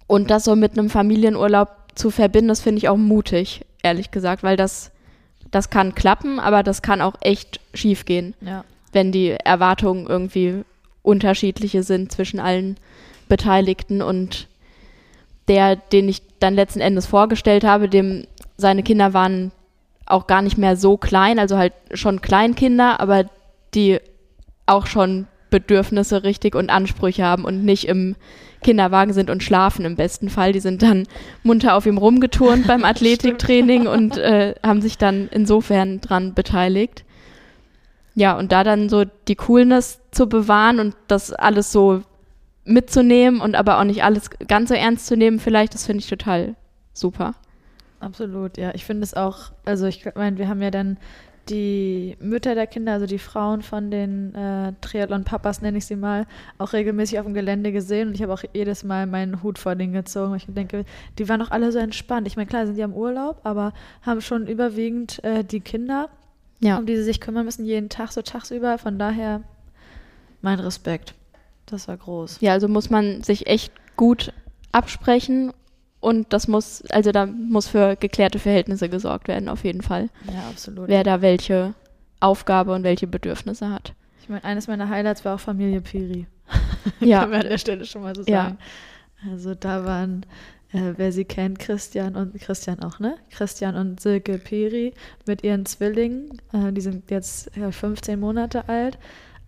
[0.06, 4.44] Und das so mit einem Familienurlaub zu verbinden, das finde ich auch mutig, ehrlich gesagt,
[4.44, 4.92] weil das,
[5.52, 8.64] das kann klappen, aber das kann auch echt schief gehen, Ja.
[8.98, 10.64] Wenn die Erwartungen irgendwie
[11.04, 12.78] unterschiedliche sind zwischen allen
[13.30, 14.48] Beteiligten und
[15.48, 18.26] der, den ich dann letzten Endes vorgestellt habe, dem
[18.58, 19.52] seine Kinder waren
[20.08, 23.26] auch gar nicht mehr so klein, also halt schon Kleinkinder, aber
[23.76, 24.00] die
[24.66, 28.16] auch schon Bedürfnisse richtig und Ansprüche haben und nicht im
[28.64, 30.54] Kinderwagen sind und schlafen im besten Fall.
[30.54, 31.08] Die sind dann
[31.44, 37.04] munter auf ihm rumgeturnt beim Athletiktraining und äh, haben sich dann insofern dran beteiligt.
[38.18, 42.02] Ja, und da dann so die Coolness zu bewahren und das alles so
[42.66, 46.10] mitzunehmen und aber auch nicht alles ganz so ernst zu nehmen, vielleicht, das finde ich
[46.10, 46.56] total
[46.94, 47.36] super.
[48.00, 48.74] Absolut, ja.
[48.74, 50.98] Ich finde es auch, also ich meine, wir haben ja dann
[51.48, 56.26] die Mütter der Kinder, also die Frauen von den äh, Triathlon-Papas, nenne ich sie mal,
[56.58, 59.76] auch regelmäßig auf dem Gelände gesehen und ich habe auch jedes Mal meinen Hut vor
[59.76, 60.34] denen gezogen.
[60.34, 60.86] Ich denke,
[61.20, 62.26] die waren auch alle so entspannt.
[62.26, 66.10] Ich meine, klar, sind die am Urlaub, aber haben schon überwiegend äh, die Kinder,
[66.60, 66.78] Ja.
[66.78, 68.78] um die sie sich kümmern müssen, jeden Tag, so tagsüber.
[68.78, 69.42] Von daher
[70.42, 71.14] mein Respekt.
[71.66, 72.38] Das war groß.
[72.42, 74.32] Ja, also muss man sich echt gut
[74.72, 75.52] absprechen
[76.00, 80.10] und das muss, also da muss für geklärte Verhältnisse gesorgt werden, auf jeden Fall.
[80.32, 80.88] Ja, absolut.
[80.88, 81.74] Wer da welche
[82.20, 83.94] Aufgabe und welche Bedürfnisse hat.
[84.22, 86.28] Ich meine, eines meiner Highlights war auch Familie Piri.
[87.00, 87.20] Ja.
[87.22, 88.44] Kann man an der Stelle schon mal so Ja.
[88.46, 88.58] sagen.
[89.32, 90.26] Also da waren,
[90.74, 93.16] äh, wer sie kennt, Christian und Christian auch, ne?
[93.32, 94.94] Christian und Silke Peri
[95.26, 96.42] mit ihren Zwillingen.
[96.54, 98.98] Äh, die sind jetzt ja, 15 Monate alt.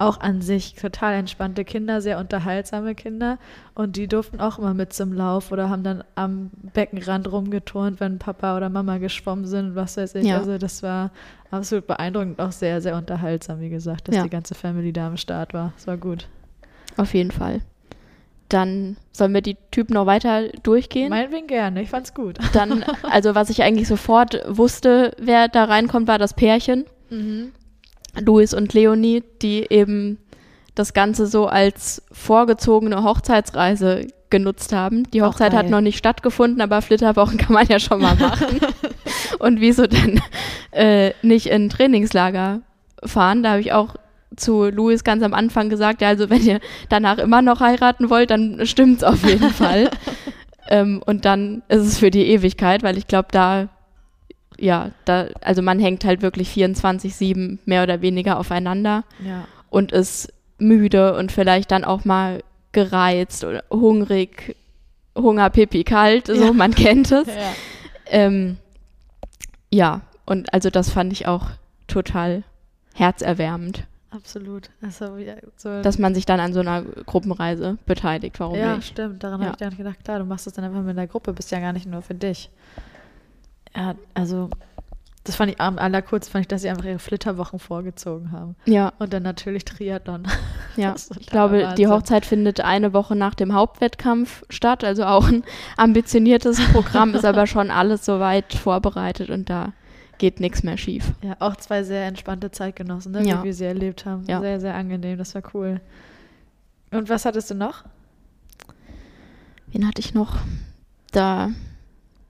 [0.02, 3.38] Auch an sich total entspannte Kinder, sehr unterhaltsame Kinder.
[3.76, 8.18] Und die durften auch immer mit zum Lauf oder haben dann am Beckenrand rumgeturnt, wenn
[8.18, 10.26] Papa oder Mama geschwommen sind, was weiß ich.
[10.28, 10.38] Ja.
[10.38, 11.12] Also das war
[11.52, 14.24] absolut beeindruckend, auch sehr, sehr unterhaltsam, wie gesagt, dass Ja.
[14.24, 15.74] die ganze Family da am Start war.
[15.78, 16.30] Es war gut.
[16.96, 17.60] Auf jeden Fall.
[18.50, 21.10] Dann sollen wir die Typen noch weiter durchgehen.
[21.10, 22.38] Meinetwegen gerne, ich fand's gut.
[22.54, 26.86] Dann, also was ich eigentlich sofort wusste, wer da reinkommt, war das Pärchen.
[28.20, 30.18] Louis und Leonie, die eben
[30.76, 35.10] das Ganze so als vorgezogene Hochzeitsreise genutzt haben.
[35.12, 38.60] Die Hochzeit hat noch nicht stattgefunden, aber Flitterwochen kann man ja schon mal machen.
[39.40, 40.22] und wieso denn
[40.72, 42.62] äh, nicht in ein Trainingslager
[43.04, 43.44] fahren?
[43.44, 43.96] Da habe ich auch
[44.40, 46.60] zu Louis ganz am Anfang gesagt, ja, also wenn ihr
[46.90, 49.90] danach immer noch heiraten wollt, dann stimmt's auf jeden Fall.
[50.70, 53.70] ähm, und dann ist es für die Ewigkeit, weil ich glaube, da,
[54.58, 59.46] ja, da, also man hängt halt wirklich 24-7 mehr oder weniger aufeinander Ja.
[59.70, 64.56] und ist müde und vielleicht dann auch mal gereizt oder hungrig,
[65.18, 66.54] Hunger, Pipi, kalt, so, Ja.
[66.54, 67.28] man kennt es.
[67.28, 67.34] ja.
[68.08, 68.58] Ähm,
[69.72, 71.48] ja, und also das fand ich auch
[71.88, 72.44] total
[72.96, 74.70] herzerwärmend, Absolut.
[74.82, 78.40] Also, ja, so, dass man sich dann an so einer Gruppenreise beteiligt.
[78.40, 78.88] Warum ja, nicht?
[78.90, 79.24] stimmt.
[79.24, 79.48] Daran Ja.
[79.48, 80.04] habe ich gar nicht gedacht.
[80.04, 82.16] Klar, du machst das dann einfach mit der Gruppe, bist ja gar nicht nur für
[82.16, 82.50] dich.
[83.76, 84.50] Ja, also,
[85.26, 88.56] das fand ich am allerkurz, fand ich, dass sie einfach ihre Flitterwochen vorgezogen haben.
[88.66, 90.24] Ja, Und dann natürlich Triathlon.
[90.76, 90.96] ja.
[91.20, 91.90] Ich glaube, die Wahnsinn.
[91.92, 95.44] Hochzeit findet eine Woche nach dem Hauptwettkampf statt, also auch ein
[95.78, 99.74] ambitioniertes Programm, ist aber schon alles soweit vorbereitet und da
[100.20, 101.14] geht nichts mehr schief.
[101.24, 103.40] Ja, auch zwei sehr entspannte Zeitgenossen, ne, Ja.
[103.42, 104.26] wie wir sie erlebt haben.
[104.28, 104.40] Ja.
[104.40, 105.82] Sehr, sehr angenehm, das war cool.
[106.92, 107.84] Und was hattest du noch?
[109.72, 110.38] Wen hatte ich noch?
[111.12, 111.50] Da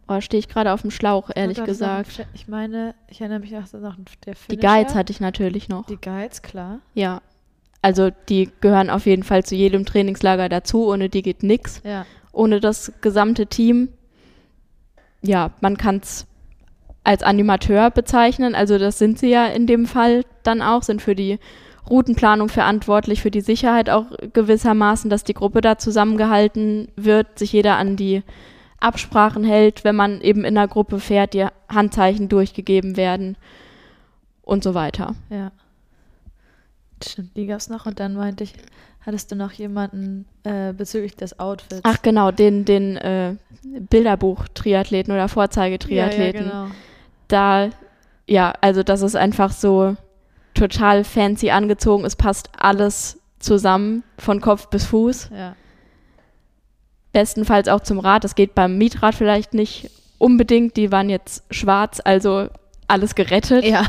[0.08, 2.08] oh, stehe ich gerade auf dem Schlauch, ehrlich noch gesagt.
[2.14, 4.68] Fi- Ich meine, ich erinnere mich auch so noch der Die Finisher.
[4.68, 5.86] Guides hatte ich natürlich noch.
[5.88, 6.80] Die Guides, klar.
[6.94, 7.22] Ja.
[7.82, 10.88] Also die gehören auf jeden Fall zu jedem Trainingslager dazu.
[10.90, 11.82] Ohne die geht nix.
[11.86, 12.06] Ja.
[12.34, 13.90] Ohne das gesamte Team.
[15.22, 16.26] Ja, man kann es
[17.10, 18.54] als Animateur bezeichnen.
[18.54, 21.40] Also das sind sie ja in dem Fall dann auch, sind für die
[21.90, 27.78] Routenplanung verantwortlich, für die Sicherheit auch gewissermaßen, dass die Gruppe da zusammengehalten wird, sich jeder
[27.78, 28.22] an die
[28.80, 33.38] Absprachen hält, wenn man eben in einer Gruppe fährt, die Handzeichen durchgegeben werden
[34.44, 35.16] und so weiter.
[35.32, 35.52] Ja.
[37.04, 37.88] Stimmt, die gab's noch.
[37.88, 38.54] Und dann meinte ich,
[39.04, 41.82] hattest du noch jemanden äh, bezüglich des Outfits?
[41.82, 46.46] Ach genau, den, den äh, Bilderbuch-Triathleten oder Vorzeigetriathleten.
[46.46, 46.76] Ja, ja, genau.
[47.30, 47.70] Da,
[48.28, 49.96] ja, also das ist einfach so
[50.54, 52.04] total fancy angezogen.
[52.04, 55.30] Es passt alles zusammen, von Kopf bis Fuß.
[55.34, 55.56] Ja.
[57.14, 58.24] Bestenfalls auch zum Rad.
[58.24, 60.76] Das geht beim Mietrad vielleicht nicht unbedingt.
[60.76, 62.50] Die waren jetzt schwarz, also
[62.88, 63.64] alles gerettet.
[63.64, 63.86] Ja.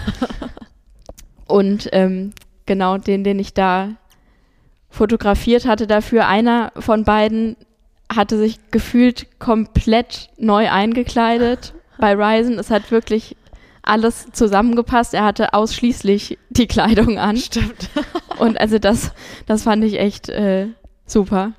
[1.47, 2.33] Und ähm,
[2.67, 3.97] genau den, den ich da
[4.89, 7.57] fotografiert hatte dafür, einer von beiden
[8.13, 12.59] hatte sich gefühlt komplett neu eingekleidet bei Ryzen.
[12.59, 13.37] Es hat wirklich
[13.83, 15.15] alles zusammengepasst.
[15.15, 17.37] Er hatte ausschließlich die Kleidung an.
[17.37, 17.91] Stimmt.
[18.39, 19.13] Und also das,
[19.47, 20.69] das fand ich echt äh,
[21.07, 21.53] super.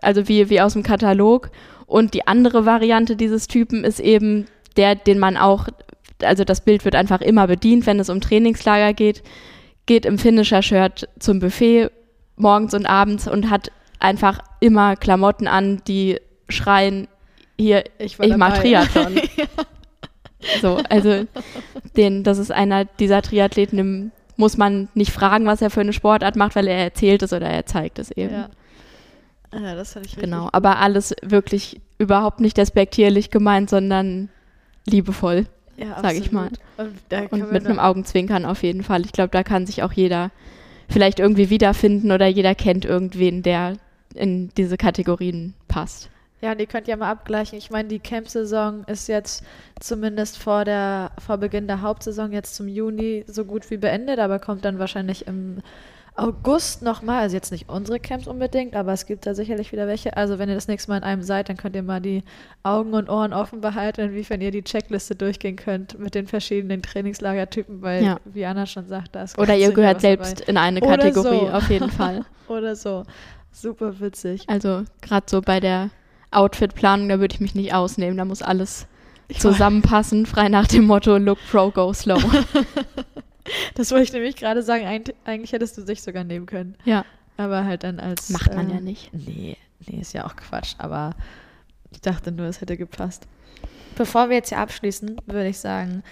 [0.00, 1.50] Also wie, wie aus dem Katalog.
[1.86, 5.68] Und die andere Variante dieses Typen ist eben der, den man auch,
[6.22, 9.22] also das Bild wird einfach immer bedient, wenn es um Trainingslager geht,
[9.86, 11.90] geht im Finisher-Shirt zum Buffet
[12.36, 16.18] morgens und abends und hat einfach immer Klamotten an, die
[16.48, 17.08] schreien,
[17.58, 18.58] hier, Ich ich, mach.
[18.58, 19.20] Triathlon.
[20.60, 21.26] So, also
[21.96, 25.92] den, das ist einer dieser Triathleten, dem muss man nicht fragen, was er für eine
[25.92, 28.32] Sportart macht, weil er erzählt es oder er zeigt es eben.
[28.32, 28.50] Ja.
[29.54, 30.30] Ja, das fand ich richtig.
[30.30, 34.30] Genau, aber alles wirklich überhaupt nicht despektierlich gemeint, sondern
[34.86, 36.50] liebevoll ja, sag ich mal.
[36.76, 39.04] Und, und mit einem Augenzwinkern auf jeden Fall.
[39.04, 40.30] Ich glaube, da kann sich auch jeder
[40.88, 43.76] vielleicht irgendwie wiederfinden oder jeder kennt irgendwen, der
[44.14, 46.10] in diese Kategorien passt.
[46.42, 47.56] Ja, die könnt ihr mal abgleichen.
[47.56, 49.44] Ich meine, die Camp-Saison ist jetzt
[49.80, 54.38] zumindest vor der vor Beginn der Hauptsaison jetzt zum Juni so gut wie beendet, aber
[54.40, 55.60] kommt dann wahrscheinlich im
[56.16, 57.20] August nochmal.
[57.22, 60.16] Also jetzt nicht unsere Camps unbedingt, aber es gibt da sicherlich wieder welche.
[60.16, 62.22] Also wenn ihr das nächste Mal in einem seid, dann könnt ihr mal die
[62.64, 67.80] Augen und Ohren offen behalten, inwiefern ihr die Checkliste durchgehen könnt mit den verschiedenen Trainingslagertypen,
[67.82, 68.18] weil, Ja.
[68.24, 70.50] wie Anna schon sagt, da ist Oder ihr gehört selbst dabei.
[70.50, 71.50] in eine Kategorie, so.
[71.50, 72.24] auf jeden Fall.
[72.48, 73.04] Oder so.
[73.52, 74.44] Super witzig.
[74.48, 75.90] Also gerade so bei der
[76.32, 78.16] Outfit-Planung, da würde ich mich nicht ausnehmen.
[78.16, 78.86] Da muss alles
[79.28, 82.20] Ich zusammenpassen, frei nach dem Motto Look Pro, Go Slow.
[83.74, 84.86] Das wollte ich nämlich gerade sagen.
[84.86, 86.76] Eig eigentlich hättest du dich sogar nehmen können.
[86.84, 87.04] ja,
[87.36, 88.30] Aber halt dann als.
[88.30, 89.10] macht man äh, ja nicht.
[89.12, 89.56] Nee,
[89.88, 91.16] Nee, ist ja auch Quatsch, aber
[91.90, 93.26] ich dachte nur, es hätte gepasst.
[93.96, 96.04] Bevor wir jetzt hier abschließen, würde ich sagen,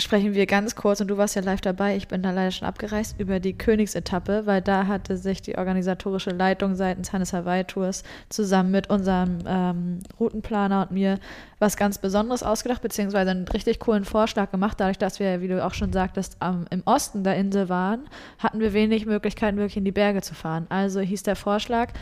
[0.00, 2.66] sprechen wir ganz kurz, und du warst ja live dabei, ich bin da leider schon
[2.66, 8.02] abgereist, über die Königsetappe, weil da hatte sich die organisatorische Leitung seitens Hannes Hawaii Tours
[8.28, 11.18] zusammen mit unserem ähm, Routenplaner und mir
[11.58, 14.80] was ganz Besonderes ausgedacht, beziehungsweise einen richtig coolen Vorschlag gemacht.
[14.80, 18.60] Dadurch, dass wir, wie du auch schon sagtest, ähm, im Osten der Insel waren, hatten
[18.60, 20.66] wir wenig Möglichkeiten, wirklich in die Berge zu fahren.
[20.68, 21.92] Also hieß der Vorschlag,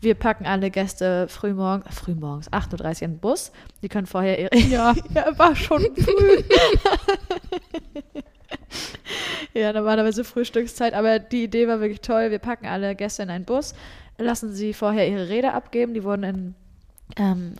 [0.00, 3.52] wir packen alle Gäste frühmorgens, frühmorgens, 8.30 Uhr in den Bus.
[3.82, 4.50] Die können vorher ihre.
[4.70, 6.42] Ja, ja war schon früh.
[9.58, 12.30] ja, normalerweise Frühstückszeit, aber die Idee war wirklich toll.
[12.30, 13.74] Wir packen alle Gäste in einen Bus,
[14.18, 15.94] lassen sie vorher ihre Räder abgeben.
[15.94, 16.54] Die wurden in
[17.16, 17.54] ähm,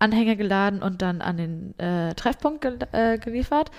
[0.00, 3.70] Radanhänger geladen und dann an den äh, Treffpunkt gel äh, geliefert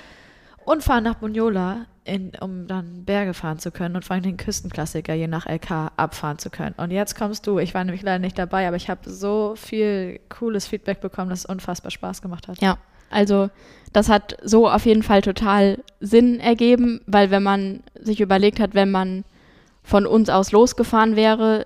[0.65, 4.37] und fahren nach Bunyola, in, um dann Berge fahren zu können und vor allem den
[4.37, 6.75] Küstenklassiker je nach LK abfahren zu können.
[6.77, 7.57] Und jetzt kommst du.
[7.59, 11.39] Ich war nämlich leider nicht dabei, aber ich habe so viel cooles Feedback bekommen, dass
[11.39, 12.61] es unfassbar Spaß gemacht hat.
[12.61, 12.77] Ja,
[13.09, 13.49] also
[13.93, 18.75] das hat so auf jeden Fall total Sinn ergeben, weil wenn man sich überlegt hat,
[18.75, 19.23] wenn man
[19.83, 21.65] von uns aus losgefahren wäre,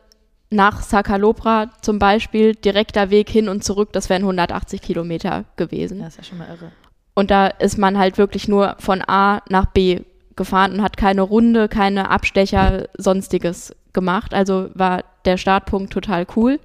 [0.51, 5.99] nach Sakalopra zum Beispiel, direkter Weg hin und zurück, das wären 180 Kilometer gewesen.
[5.99, 6.71] Ja, ist ja schon mal irre.
[7.19, 10.03] Und da ist man halt wirklich nur von A nach B
[10.37, 14.33] gefahren und hat keine Runde, keine Abstecher, sonstiges gemacht.
[14.33, 16.61] Also war der Startpunkt total cool.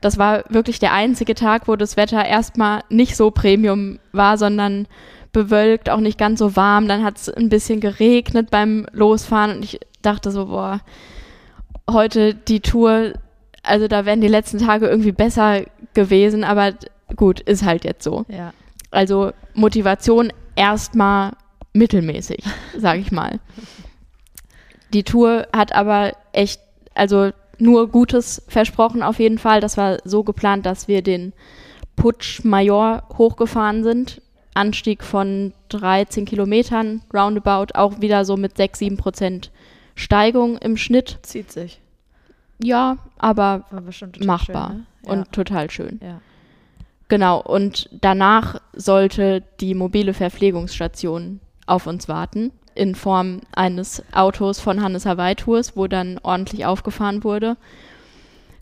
[0.00, 4.86] Das war wirklich der einzige Tag, wo das Wetter erstmal nicht so Premium war, sondern
[5.32, 6.86] bewölkt, auch nicht ganz so warm.
[6.86, 10.82] Dann hat es ein bisschen geregnet beim Losfahren und ich dachte so, boah,
[11.90, 13.14] heute die Tour,
[13.64, 15.62] also da wären die letzten Tage irgendwie besser
[15.94, 16.74] gewesen, aber
[17.16, 18.24] gut, ist halt jetzt so.
[18.28, 18.52] Ja.
[18.94, 21.32] Also Motivation erstmal
[21.72, 22.44] mittelmäßig,
[22.78, 23.40] sage ich mal.
[24.92, 26.60] Die Tour hat aber echt,
[26.94, 29.60] also nur Gutes versprochen auf jeden Fall.
[29.60, 31.32] Das war so geplant, dass wir den
[31.96, 34.20] Putsch Major hochgefahren sind.
[34.54, 39.50] Anstieg von 13 Kilometern roundabout, auch wieder so mit 6, 7 Prozent
[39.96, 41.18] Steigung im Schnitt.
[41.22, 41.80] Zieht sich.
[42.62, 43.64] Ja, aber
[44.24, 44.86] machbar Schön, ne?
[45.12, 45.98] und total schön.
[46.02, 46.20] ja.
[47.04, 47.16] Ja.
[47.16, 54.82] Genau, und danach sollte die mobile Verpflegungsstation auf uns warten, in Form eines Autos von
[54.82, 57.56] Hannes Hawaii Tours, wo dann ordentlich aufgefahren wurde.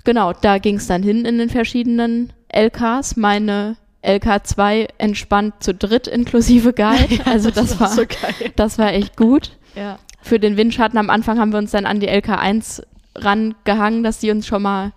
[0.04, 3.16] Genau, da ging es dann hin in den verschiedenen LKs.
[3.16, 7.20] Meine LK2 entspannt zu dritt inklusive Guide.
[7.24, 8.52] Also das, war, so geil.
[8.56, 9.52] das war echt gut.
[9.76, 9.98] Ja.
[10.20, 12.82] Für den Windschatten am Anfang haben wir uns dann an die LK1
[13.14, 14.92] rangehangen, dass die uns schon mal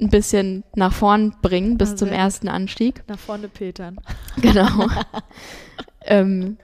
[0.00, 3.02] ein bisschen nach vorn bringen bis Ah, zum ersten Anstieg.
[3.08, 3.98] Nach vorne petern.
[4.40, 4.88] Genau.
[6.06, 6.56] ähm,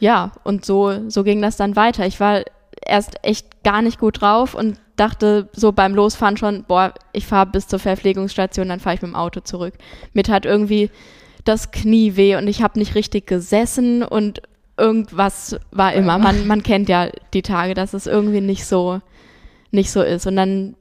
[0.00, 2.06] ja, und so, so ging das dann weiter.
[2.06, 2.42] Ich war
[2.86, 7.46] erst echt gar nicht gut drauf und dachte so beim Losfahren schon, boah, ich fahre
[7.46, 9.74] bis zur Verpflegungsstation, dann fahre ich mit dem Auto zurück.
[10.12, 10.90] Mir tat irgendwie
[11.44, 14.42] das Knie weh und ich habe nicht richtig gesessen und
[14.76, 16.18] irgendwas war immer.
[16.18, 19.00] Man, man kennt ja die Tage, dass es irgendwie nicht so,
[19.70, 20.26] nicht so ist.
[20.26, 20.74] Und dann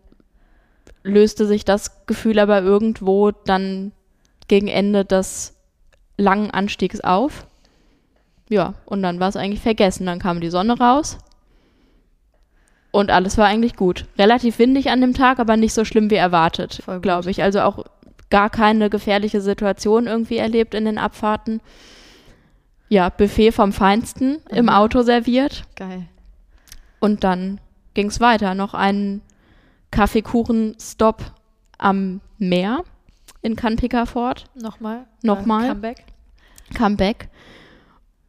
[1.03, 3.91] löste sich das Gefühl aber irgendwo dann
[4.47, 5.53] gegen Ende des
[6.17, 7.45] langen Anstiegs auf.
[8.49, 10.05] Ja, und dann war es eigentlich vergessen.
[10.05, 11.17] Dann kam die Sonne raus
[12.91, 14.05] und alles war eigentlich gut.
[14.17, 17.41] Relativ windig an dem Tag, aber nicht so schlimm wie erwartet, glaube ich.
[17.41, 17.83] Also auch
[18.29, 21.61] gar keine gefährliche Situation irgendwie erlebt in den Abfahrten.
[22.89, 24.69] Ja, Buffet vom Feinsten im Mhm.
[24.69, 26.05] Auto serviert Geil.
[26.99, 27.59] und dann
[27.95, 28.53] ging es weiter.
[28.53, 29.21] Noch einen
[29.93, 31.23] Kaffeekuchen-Stop
[31.77, 32.83] am Meer
[33.41, 34.45] in Canpicafort.
[34.55, 35.05] Nochmal.
[35.21, 35.67] Nochmal.
[35.67, 36.03] Comeback.
[36.75, 37.29] Comeback.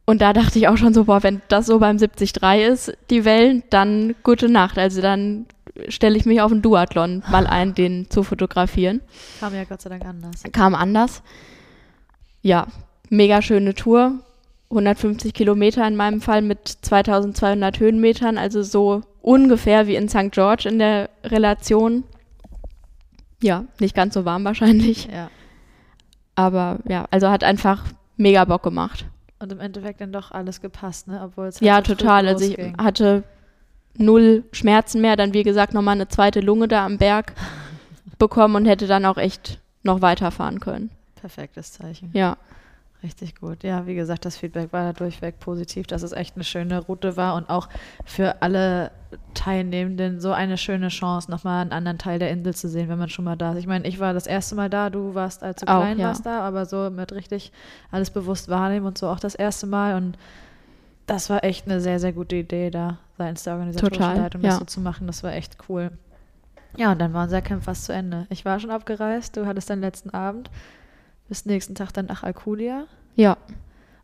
[0.05, 2.31] Und da dachte ich auch schon so, boah, wenn das so beim 73
[2.69, 4.77] ist, die Wellen, dann gute Nacht.
[4.77, 5.47] Also dann
[5.87, 9.01] stelle ich mich auf einen Duathlon mal ein, den zu fotografieren.
[9.39, 10.43] Kam ja Gott sei Dank anders.
[10.51, 11.23] Kam anders.
[12.43, 12.67] Ja,
[13.09, 14.19] mega schöne Tour.
[14.75, 20.31] 150 Kilometer in meinem Fall mit 2200 Höhenmetern, also so ungefähr wie in St.
[20.31, 22.03] George in der Relation.
[23.41, 25.07] Ja, nicht ganz so warm wahrscheinlich.
[25.11, 25.29] Ja.
[26.35, 27.83] Aber ja, also hat einfach
[28.17, 29.05] mega Bock gemacht.
[29.39, 31.21] Und im Endeffekt dann doch alles gepasst, ne?
[31.23, 32.27] Obwohl es halt Ja, so total.
[32.27, 33.23] Also ich hatte
[33.97, 37.33] null Schmerzen mehr, dann wie gesagt nochmal eine zweite Lunge da am Berg
[38.17, 40.89] bekommen und hätte dann auch echt noch weiterfahren können.
[41.15, 42.09] Perfektes Zeichen.
[42.13, 42.37] Ja,
[43.03, 43.63] Richtig gut.
[43.63, 47.17] Ja, wie gesagt, das Feedback war da durchweg positiv, dass es echt eine schöne Route
[47.17, 47.69] war und auch
[48.03, 48.91] für alle
[49.33, 53.09] Teilnehmenden so eine schöne Chance, nochmal einen anderen Teil der Insel zu sehen, wenn man
[53.09, 53.59] schon mal da ist.
[53.59, 56.07] Ich meine, ich war das erste Mal da, du warst, als du Auch, klein ja.
[56.07, 57.51] warst da, aber so mit richtig
[57.91, 60.17] alles bewusst wahrnehmen und so auch das erste Mal und
[61.05, 64.53] das war echt eine sehr, sehr gute Idee da seitens der organisatorischen Total, Leitung, das
[64.53, 64.59] ja.
[64.59, 65.07] so zu machen.
[65.07, 65.91] Das war echt cool.
[66.77, 68.27] Ja, und dann war unser Camp fast zu Ende.
[68.29, 70.49] Ich war schon abgereist, du hattest deinen letzten Abend.
[71.27, 72.85] Bis nächsten Tag dann nach Alcudia.
[73.15, 73.37] Ja,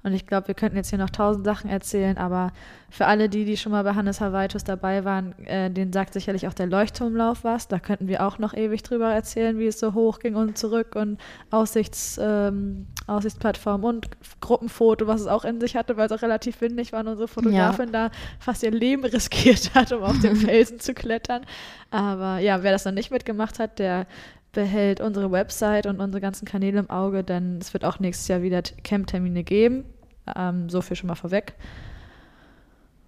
[0.03, 2.51] Und ich glaube, wir könnten jetzt hier noch tausend Sachen erzählen, aber
[2.89, 6.47] für alle die, die schon mal bei Hannes Hawaitus dabei waren, äh, denen sagt sicherlich
[6.47, 7.67] auch der Leuchtturmlauf was.
[7.67, 10.95] Da könnten wir auch noch ewig drüber erzählen, wie es so hoch ging und zurück
[10.95, 11.19] und
[11.51, 14.07] Aussichts, ähm, Aussichtsplattform und
[14.41, 17.27] Gruppenfoto, was es auch in sich hatte, weil es auch relativ windig war und unsere
[17.27, 18.09] Fotografin da
[18.39, 21.45] fast ihr Leben riskiert hat, um auf den Felsen zu klettern.
[21.91, 24.07] Aber ja, wer das noch nicht mitgemacht hat, der
[24.53, 28.41] behält unsere Website und unsere ganzen Kanäle im Auge, denn es wird auch nächstes Jahr
[28.41, 29.85] wieder Camp-Termine geben.
[30.35, 31.53] Ähm, so viel schon mal vorweg.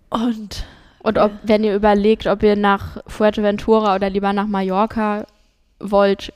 [0.09, 0.65] Und
[0.99, 5.25] Und ob, wenn ihr überlegt, ob ihr nach Fuerteventura oder lieber nach Mallorca
[5.79, 6.31] wollt,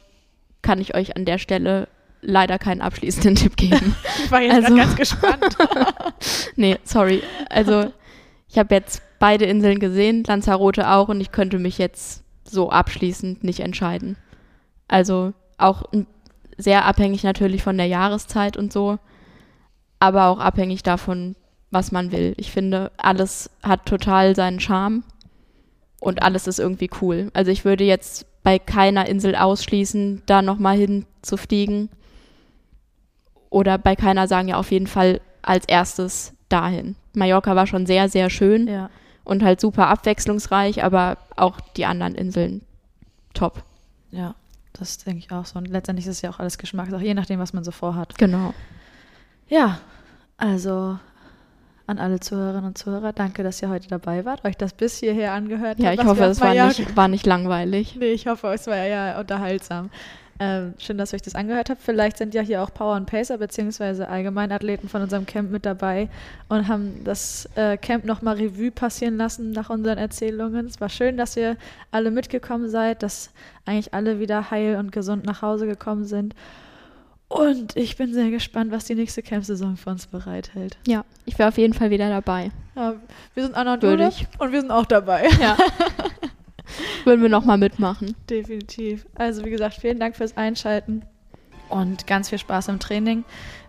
[0.62, 1.88] kann ich euch an der Stelle
[2.22, 3.96] leider keinen abschließenden Tipp geben.
[4.26, 5.56] ich war jetzt Also- ganz gespannt.
[6.56, 7.22] nee, sorry.
[7.50, 7.94] Also,
[8.50, 13.44] ich habe jetzt beide Inseln gesehen, Lanzarote auch, und ich könnte mich jetzt so abschließend
[13.44, 14.18] nicht entscheiden.
[14.88, 15.84] Also, auch
[16.58, 19.00] sehr abhängig natürlich von der Jahreszeit und so,
[20.00, 21.36] aber auch abhängig davon,
[21.72, 22.34] was man will.
[22.38, 25.04] Ich finde, alles hat total seinen Charme
[26.00, 27.30] und alles ist irgendwie cool.
[27.34, 31.90] Also, ich würde jetzt bei keiner Insel ausschließen, da nochmal hinzufliegen.
[33.50, 36.96] Oder bei keiner sagen, ja, auf jeden Fall als erstes dahin.
[37.14, 38.90] Mallorca war schon sehr, sehr schön ja.
[39.24, 42.62] und halt super abwechslungsreich, aber auch die anderen Inseln
[43.34, 43.64] top.
[44.12, 44.36] ja,
[44.80, 45.58] das denke ich auch so.
[45.60, 48.18] Und letztendlich ist es ja auch alles Geschmackssache, je nachdem, was man so vorhat.
[48.18, 48.54] Genau.
[49.48, 49.80] Ja,
[50.38, 51.00] also
[51.86, 55.32] an alle Zuhörerinnen und Zuhörer, danke, dass ihr heute dabei wart, euch das bis hierher
[55.34, 55.94] angehört Ja, habt.
[55.94, 57.96] ich was hoffe, es war Mallorca- nicht, war nicht langweilig.
[57.98, 59.90] Nee, ich hoffe, es war ja unterhaltsam.
[60.40, 61.82] Ähm, schön, dass ihr euch das angehört habt.
[61.82, 66.10] Vielleicht sind ja hier auch Power und Pacer beziehungsweise Allgemeinathleten von unserem Camp mit dabei
[66.48, 70.68] und haben das äh, Camp nochmal Revue passieren lassen nach unseren Erzählungen.
[70.68, 71.58] Es war schön, dass ihr
[71.92, 73.32] alle mitgekommen seid, dass
[73.66, 76.36] eigentlich alle wieder heil und gesund nach Hause gekommen sind.
[77.30, 80.78] Und ich bin sehr gespannt, was die nächste Camp-Saison für uns bereithält.
[80.88, 82.52] Ja, ich wäre auf jeden Fall wieder dabei.
[82.76, 82.94] Ja,
[83.34, 84.28] wir sind Anna und ich.
[84.38, 85.28] und wir sind auch dabei.
[85.42, 85.58] Ja.
[87.08, 88.16] Würden wir nochmal mitmachen.
[88.30, 89.06] Definitiv.
[89.16, 91.04] Also wie gesagt, vielen Dank fürs Einschalten
[91.70, 93.24] und ganz viel Spaß im Training.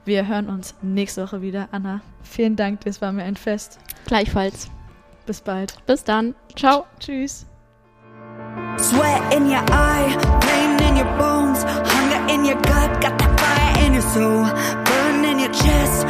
[0.04, 1.68] Wir hören uns nächste Woche wieder.
[1.70, 3.78] Anna, vielen Dank, das war mir ein Fest.
[4.06, 4.72] Gleichfalls.
[5.24, 5.76] Bis bald.
[5.86, 6.34] Bis dann.
[6.56, 6.86] Ciao.
[6.98, 7.46] Tschüss.
[8.76, 13.86] Sweat in your eye, pain in your bones, hunger in your gut, got that fire
[13.86, 14.46] in your soul,
[14.84, 16.06] burn in your chest,